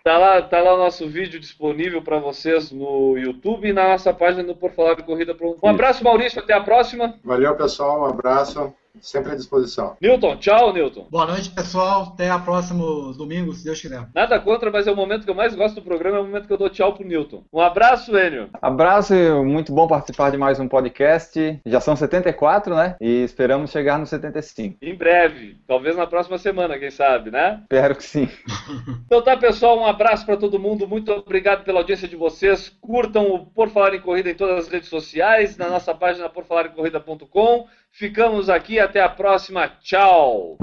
[0.03, 4.11] Tá lá, tá lá o nosso vídeo disponível para vocês no YouTube e na nossa
[4.11, 5.59] página do Por Falar de Corrida Pronto.
[5.61, 6.39] Um abraço, Maurício.
[6.39, 7.19] Até a próxima.
[7.23, 8.01] Valeu, pessoal.
[8.01, 8.73] Um abraço.
[9.01, 9.95] Sempre à disposição.
[10.01, 11.07] Newton, tchau, Newton.
[11.09, 12.11] Boa noite, pessoal.
[12.13, 14.07] Até a próximo domingo, se Deus quiser.
[14.13, 16.47] Nada contra, mas é o momento que eu mais gosto do programa, é o momento
[16.47, 17.43] que eu dou tchau pro Newton.
[17.51, 18.49] Um abraço, Enio.
[18.61, 19.13] Abraço,
[19.43, 21.59] muito bom participar de mais um podcast.
[21.65, 22.95] Já são 74, né?
[22.99, 24.77] E esperamos chegar no 75.
[24.81, 27.61] Em breve, talvez na próxima semana, quem sabe, né?
[27.63, 28.27] Espero que sim.
[29.05, 30.87] então tá, pessoal, um abraço para todo mundo.
[30.87, 32.69] Muito obrigado pela audiência de vocês.
[32.81, 37.67] Curtam o Por Falar em Corrida em todas as redes sociais, na nossa página porfalarencorrida.com.
[37.91, 39.67] Ficamos aqui, até a próxima.
[39.81, 40.57] Tchau!